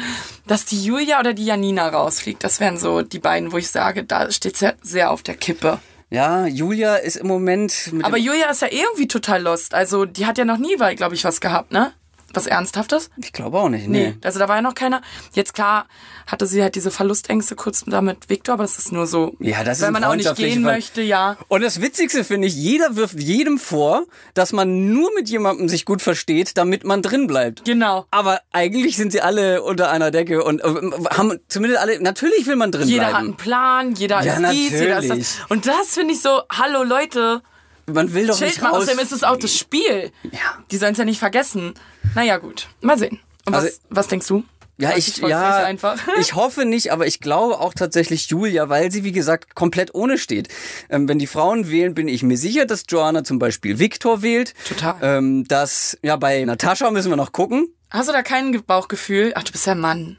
Dass 0.48 0.64
die 0.64 0.82
Julia 0.86 1.20
oder 1.20 1.34
die 1.34 1.44
Janina 1.46 1.90
rausfliegt. 1.90 2.46
Das 2.46 2.62
wären 2.62 2.78
so 2.78 3.02
die 3.02 3.20
beiden, 3.20 3.52
wo 3.52 3.58
ich 3.58 3.70
sage, 3.70 4.06
da 4.06 4.32
steht 4.32 4.56
sehr, 4.56 4.76
sehr 4.82 5.12
auf 5.12 5.22
der 5.22 5.36
Kippe. 5.36 5.80
Ja, 6.14 6.46
Julia 6.46 6.98
ist 6.98 7.16
im 7.16 7.26
Moment 7.26 7.92
mit 7.92 8.06
Aber 8.06 8.18
Julia 8.18 8.52
ist 8.52 8.62
ja 8.62 8.68
irgendwie 8.70 9.08
total 9.08 9.42
lost. 9.42 9.74
Also, 9.74 10.06
die 10.06 10.28
hat 10.28 10.38
ja 10.38 10.46
noch 10.46 10.60
nie, 10.60 10.76
glaube 10.96 11.16
ich, 11.16 11.24
was 11.24 11.42
gehabt, 11.42 11.72
ne? 11.72 11.92
Was 12.34 12.48
Ernsthaftes? 12.48 13.10
ich 13.18 13.32
glaube 13.34 13.60
auch 13.60 13.70
nicht, 13.70 13.88
nee. 13.88 14.10
Nee. 14.10 14.16
Also 14.24 14.40
da 14.40 14.48
war 14.48 14.56
ja 14.58 14.62
noch 14.62 14.76
keiner. 14.76 15.02
Jetzt 15.34 15.54
klar 15.54 15.86
hatte 16.26 16.48
sie 16.48 16.62
halt 16.64 16.76
diese 16.76 16.90
Verlustängste 16.90 17.56
kurz 17.56 17.84
da 17.86 18.02
mit 18.02 18.30
Victor, 18.30 18.54
aber 18.54 18.64
das 18.64 18.78
ist 18.80 18.92
nur 18.92 19.08
so. 19.08 19.36
Ja, 19.40 19.64
das 19.64 19.82
Wenn 19.82 19.92
man 19.94 20.04
auch 20.04 20.16
nicht 20.16 20.34
gehen 20.36 20.64
Ver- 20.64 20.72
möchte, 20.72 21.02
ja. 21.02 21.38
Und 21.50 21.62
das 21.62 21.82
Witzigste 21.82 22.24
finde 22.24 22.48
ich, 22.48 22.56
jeder 22.56 22.96
wirft 22.96 23.20
jedem 23.20 23.58
vor, 23.58 24.06
dass 24.34 24.54
man 24.54 24.92
nur 24.94 25.10
mit 25.16 25.30
jemandem 25.30 25.68
sich 25.70 25.86
gut 25.86 26.02
versteht, 26.02 26.58
damit 26.58 26.84
man 26.86 27.02
drin 27.02 27.28
bleibt. 27.28 27.66
Genau. 27.66 28.06
Aber 28.12 28.40
eigentlich 28.52 28.96
sind 28.98 29.12
sie 29.12 29.22
alle 29.22 29.62
unter 29.64 29.92
einer 29.92 30.12
Decke 30.12 30.44
und 30.44 30.62
äh, 30.62 30.66
haben 31.12 31.40
zumindest 31.50 31.82
alle, 31.82 32.02
natürlich 32.02 32.48
will 32.48 32.56
man 32.56 32.72
drin 32.72 32.88
Jeder 32.88 33.06
hat 33.06 33.12
bleiben. 33.12 33.26
einen 33.28 33.38
Plan, 33.38 33.96
jeder 33.96 34.22
Ja, 34.24 34.34
ist 34.36 34.52
dies, 34.54 34.72
jeder 34.72 35.00
ist 35.00 35.08
natürlich. 35.10 35.38
das. 35.38 35.52
Und 35.52 35.68
das 35.68 35.88
finde 35.94 36.14
ich 36.14 36.22
so, 36.22 36.42
hallo 36.52 36.84
Leute, 36.84 37.42
Man 37.86 38.14
will 38.14 38.28
doch 38.28 38.38
chillt 38.38 38.52
nicht 38.52 38.64
raus. 38.64 38.84
Außerdem 38.84 39.00
ist 39.00 39.12
es 39.12 39.24
auch 39.24 39.38
das 39.38 39.56
Spiel. 39.58 40.12
Ja. 40.32 40.40
Die 40.72 40.78
sollen 40.78 40.94
es 40.94 40.98
ja 40.98 41.06
nicht 41.06 41.20
vergessen. 41.20 41.74
Naja, 42.16 42.38
gut. 42.38 42.68
Mal 42.82 42.98
sehen. 42.98 43.20
Und 43.46 43.54
was, 43.54 43.64
Also- 43.66 43.78
was 43.90 44.08
denkst 44.08 44.28
du? 44.28 44.44
Ja, 44.80 44.90
Weiß 44.90 45.08
ich, 45.08 45.18
ja, 45.18 45.70
ich 46.20 46.34
hoffe 46.34 46.66
nicht, 46.66 46.92
aber 46.92 47.06
ich 47.06 47.20
glaube 47.20 47.60
auch 47.60 47.76
tatsächlich 47.76 48.28
Julia, 48.30 48.70
weil 48.70 48.92
sie, 48.92 49.04
wie 49.04 49.12
gesagt, 49.12 49.54
komplett 49.54 49.94
ohne 49.94 50.18
steht. 50.18 50.48
Ähm, 50.90 51.08
wenn 51.08 51.20
die 51.20 51.28
Frauen 51.28 51.70
wählen, 51.70 51.94
bin 51.94 52.08
ich 52.08 52.24
mir 52.24 52.38
sicher, 52.38 52.66
dass 52.66 52.84
Joanna 52.90 53.24
zum 53.24 53.38
Beispiel 53.38 53.78
Viktor 53.78 54.24
wählt. 54.24 54.56
Total. 54.68 54.96
Ähm, 55.04 55.44
dass, 55.48 55.96
ja, 56.02 56.16
bei 56.16 56.44
Natascha 56.44 56.90
müssen 56.90 57.12
wir 57.12 57.18
noch 57.18 57.34
gucken. 57.34 57.68
Hast 57.92 58.10
du 58.10 58.14
da 58.14 58.24
kein 58.24 58.52
Ge- 58.52 58.62
Bauchgefühl? 58.66 59.34
Ach, 59.36 59.44
du 59.44 59.52
bist 59.52 59.68
ja 59.68 59.76
Mann. 59.76 60.18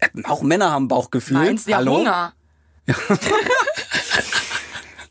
Äh, 0.00 0.08
Auch 0.24 0.42
Männer 0.42 0.70
haben 0.70 0.86
Bauchgefühl. 0.86 1.38
Meinst 1.38 1.66
ja 1.66 1.78
Hallo? 1.78 1.96
Hunger. 1.96 2.34
Ja, 2.86 2.94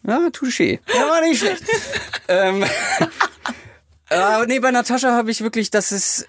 touché. 0.06 0.80
Ja, 0.94 1.10
war 1.10 1.22
nicht 1.22 1.40
schlecht. 1.40 1.64
ähm, 2.28 2.64
äh, 4.10 4.46
nee, 4.48 4.60
bei 4.60 4.72
Natascha 4.72 5.12
habe 5.12 5.32
ich 5.32 5.42
wirklich, 5.42 5.70
das 5.72 5.92
ist, 5.92 6.28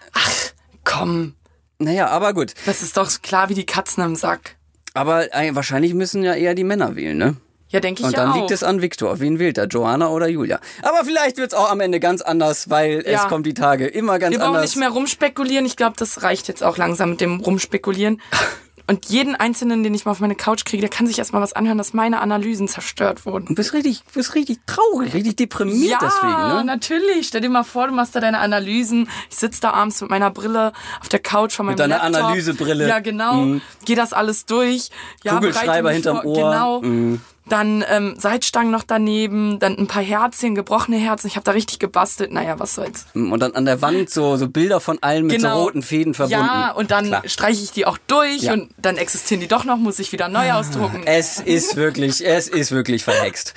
Komm, 0.85 1.35
naja, 1.79 2.09
aber 2.09 2.33
gut. 2.35 2.55
das 2.67 2.83
ist 2.83 2.97
doch 2.97 3.11
klar 3.23 3.49
wie 3.49 3.55
die 3.55 3.67
Katzen 3.67 4.05
im 4.05 4.17
Sack. 4.17 4.57
Aber 4.95 5.35
äh, 5.35 5.55
wahrscheinlich 5.55 5.95
müssen 5.95 6.23
ja 6.23 6.35
eher 6.35 6.55
die 6.55 6.65
Männer 6.65 6.95
wählen, 6.97 7.17
ne? 7.19 7.37
Ja, 7.69 7.81
denke 7.81 8.03
ich 8.03 8.07
Und 8.07 8.13
ja 8.13 8.21
dann 8.21 8.31
auch. 8.31 8.37
liegt 8.37 8.53
es 8.53 8.63
an 8.63 8.81
Viktor. 8.83 9.19
Wen 9.19 9.41
wählt 9.41 9.59
er? 9.59 9.67
Joanna 9.67 10.09
oder 10.11 10.29
Julia? 10.29 10.61
Aber 10.83 11.05
vielleicht 11.05 11.39
wird's 11.39 11.55
auch 11.55 11.69
am 11.73 11.81
Ende 11.81 11.99
ganz 11.99 12.23
anders, 12.23 12.71
weil 12.71 12.99
es 13.01 13.23
Ja. 13.23 13.25
kommt 13.27 13.47
die 13.47 13.55
Tage 13.55 13.89
immer 13.89 14.21
ganz 14.21 14.31
Wir 14.33 14.39
brauchen 14.39 14.55
anders. 14.55 14.71
nicht 14.71 14.77
mehr 14.79 14.91
rumspekulieren. 14.91 15.67
Ich 15.67 15.77
glaube, 15.77 15.97
das 15.99 16.23
reicht 16.23 16.47
jetzt 16.47 16.63
auch 16.63 16.77
langsam 16.77 17.11
mit 17.11 17.21
dem 17.21 17.41
Rumspekulieren. 17.41 18.23
Und 18.87 19.07
jeden 19.07 19.35
Einzelnen, 19.35 19.83
den 19.83 19.95
ich 19.95 20.05
mal 20.05 20.11
auf 20.11 20.21
meine 20.21 20.35
Couch 20.35 20.67
kriege, 20.67 20.83
der 20.83 20.91
kann 20.91 21.07
sich 21.07 21.19
erstmal 21.19 21.41
was 21.41 21.55
anhören, 21.55 21.79
dass 21.79 21.95
meine 21.95 22.21
Analysen 22.21 22.69
zerstört 22.69 23.25
wurden. 23.25 23.47
Du 23.47 23.55
bist 23.55 23.73
richtig, 23.73 24.01
du 24.01 24.15
bist 24.15 24.35
richtig 24.35 24.59
traurig, 24.67 25.15
richtig 25.15 25.37
deprimiert 25.37 25.91
Ja, 25.91 25.99
deswegen, 26.03 26.49
ne? 26.57 26.65
natürlich. 26.65 27.27
Stell 27.29 27.41
dir 27.41 27.49
mal 27.49 27.65
vor, 27.65 27.87
du 27.87 27.95
machst 27.95 28.15
da 28.15 28.21
deine 28.21 28.41
Analysen. 28.41 29.09
Ich 29.31 29.37
sitze 29.37 29.63
da 29.63 29.71
abends 29.71 30.01
mit 30.03 30.11
meiner 30.11 30.31
Brille 30.31 30.73
auf 31.01 31.09
der 31.09 31.21
Couch 31.21 31.53
von 31.53 31.65
meinem 31.67 31.77
deiner 31.77 31.97
Laptop. 31.97 32.25
Analysebrille. 32.25 32.87
Ja, 32.89 32.99
genau. 32.99 33.57
Geh 33.87 33.95
das 33.95 34.13
alles 34.13 34.45
durch. 34.45 34.91
Ja, 35.23 35.37
Kugelschreiber 35.37 35.89
mich 35.89 35.97
hinterm 35.97 36.21
vor. 36.23 36.37
Ohr. 36.37 36.83
Mhm. 36.83 37.21
Genau. 37.47 37.57
Dann 37.59 37.85
ähm, 37.89 38.15
Seitstangen 38.19 38.71
noch 38.73 38.85
daneben, 38.85 39.59
dann 39.59 39.77
ein 39.79 39.87
paar 39.87 40.03
Herzchen, 40.03 40.55
gebrochene 40.55 40.97
Herzen. 40.97 41.27
Ich 41.27 41.37
habe 41.37 41.45
da 41.45 41.53
richtig 41.53 41.79
gebastelt. 41.79 42.33
Naja, 42.33 42.59
was 42.59 42.75
soll's. 42.75 43.07
Und 43.15 43.39
dann 43.41 43.55
an 43.55 43.65
der 43.67 43.83
Wand 43.83 44.09
so, 44.11 44.37
so 44.37 44.49
Bilder 44.49 44.81
von 44.81 44.99
allen 45.03 45.27
mit 45.27 45.41
so 45.41 45.49
roten 45.49 45.83
Fäden 45.83 46.15
verbunden. 46.15 46.41
Genau. 46.43 46.53
Ja, 46.53 46.71
und 46.73 46.91
dann 46.91 47.07
Klar. 47.07 47.23
streiche 47.27 47.63
ich 47.63 47.71
die 47.73 47.87
auch 47.87 47.99
durch 48.07 48.43
Ja. 48.43 48.55
und 48.55 48.71
dann 48.79 48.97
existieren 48.97 49.41
die 49.41 49.49
doch 49.49 49.65
noch, 49.65 49.77
muss 49.77 49.99
ich 49.99 50.11
wieder 50.13 50.29
neu 50.29 50.53
ausdrucken. 50.53 51.03
Es 51.07 51.39
ist 51.41 51.77
wirklich, 51.77 52.25
es 52.27 52.49
ist 52.49 52.71
wirklich 52.73 53.05
verhext. 53.05 53.55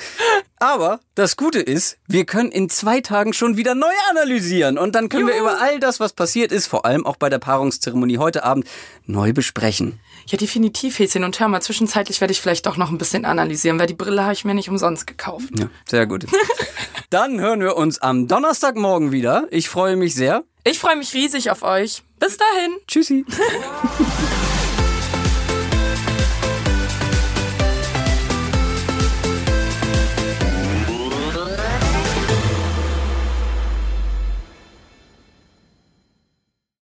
Aber 0.60 1.00
das 1.14 1.38
Gute 1.38 1.60
ist, 1.60 1.98
wir 2.08 2.26
können 2.26 2.52
in 2.52 2.68
zwei 2.70 3.00
Tagen 3.00 3.32
schon 3.34 3.58
wieder 3.58 3.76
neu 3.76 3.86
analysieren 4.10 4.78
und 4.80 4.96
dann 4.96 5.08
können 5.08 5.28
wir 5.28 5.36
Juhu. 5.38 5.46
über 5.48 5.62
all 5.62 5.80
das, 5.80 6.00
was 6.00 6.14
passiert 6.14 6.52
ist, 6.52 6.66
vor 6.66 6.84
allem 6.86 7.06
auch 7.06 7.16
bei 7.16 7.30
der 7.30 7.38
Paarungszeremonie 7.38 8.18
heute 8.18 8.44
Abend, 8.44 8.66
neu 9.06 9.34
besprechen. 9.34 10.00
Ja, 10.26 10.38
definitiv, 10.38 11.00
Häschen. 11.00 11.24
Und 11.24 11.40
hör 11.40 11.48
mal, 11.48 11.62
zwischenzeitlich 11.62 12.20
werde 12.22 12.32
ich 12.34 12.42
vielleicht 12.42 12.66
doch 12.66 12.76
noch 12.76 12.90
ein 12.90 12.98
bisschen 12.98 13.24
analysieren, 13.24 13.77
weil 13.80 13.88
die 13.88 13.94
Brille 13.94 14.24
habe 14.24 14.34
ich 14.34 14.46
mir 14.46 14.54
nicht 14.54 14.70
umsonst 14.70 15.08
gekauft. 15.08 15.50
Ja, 15.58 15.70
sehr 15.86 16.08
gut. 16.08 16.26
Dann 17.10 17.40
hören 17.40 17.62
wir 17.62 17.78
uns 17.78 18.00
am 18.00 18.28
Donnerstagmorgen 18.28 19.12
wieder. 19.12 19.48
Ich 19.50 19.70
freue 19.70 19.96
mich 19.96 20.14
sehr. 20.14 20.44
Ich 20.64 20.80
freue 20.80 20.98
mich 20.98 21.14
riesig 21.14 21.50
auf 21.52 21.64
euch. 21.64 22.04
Bis 22.20 22.38
dahin. 22.38 22.76
Tschüssi. 22.88 23.26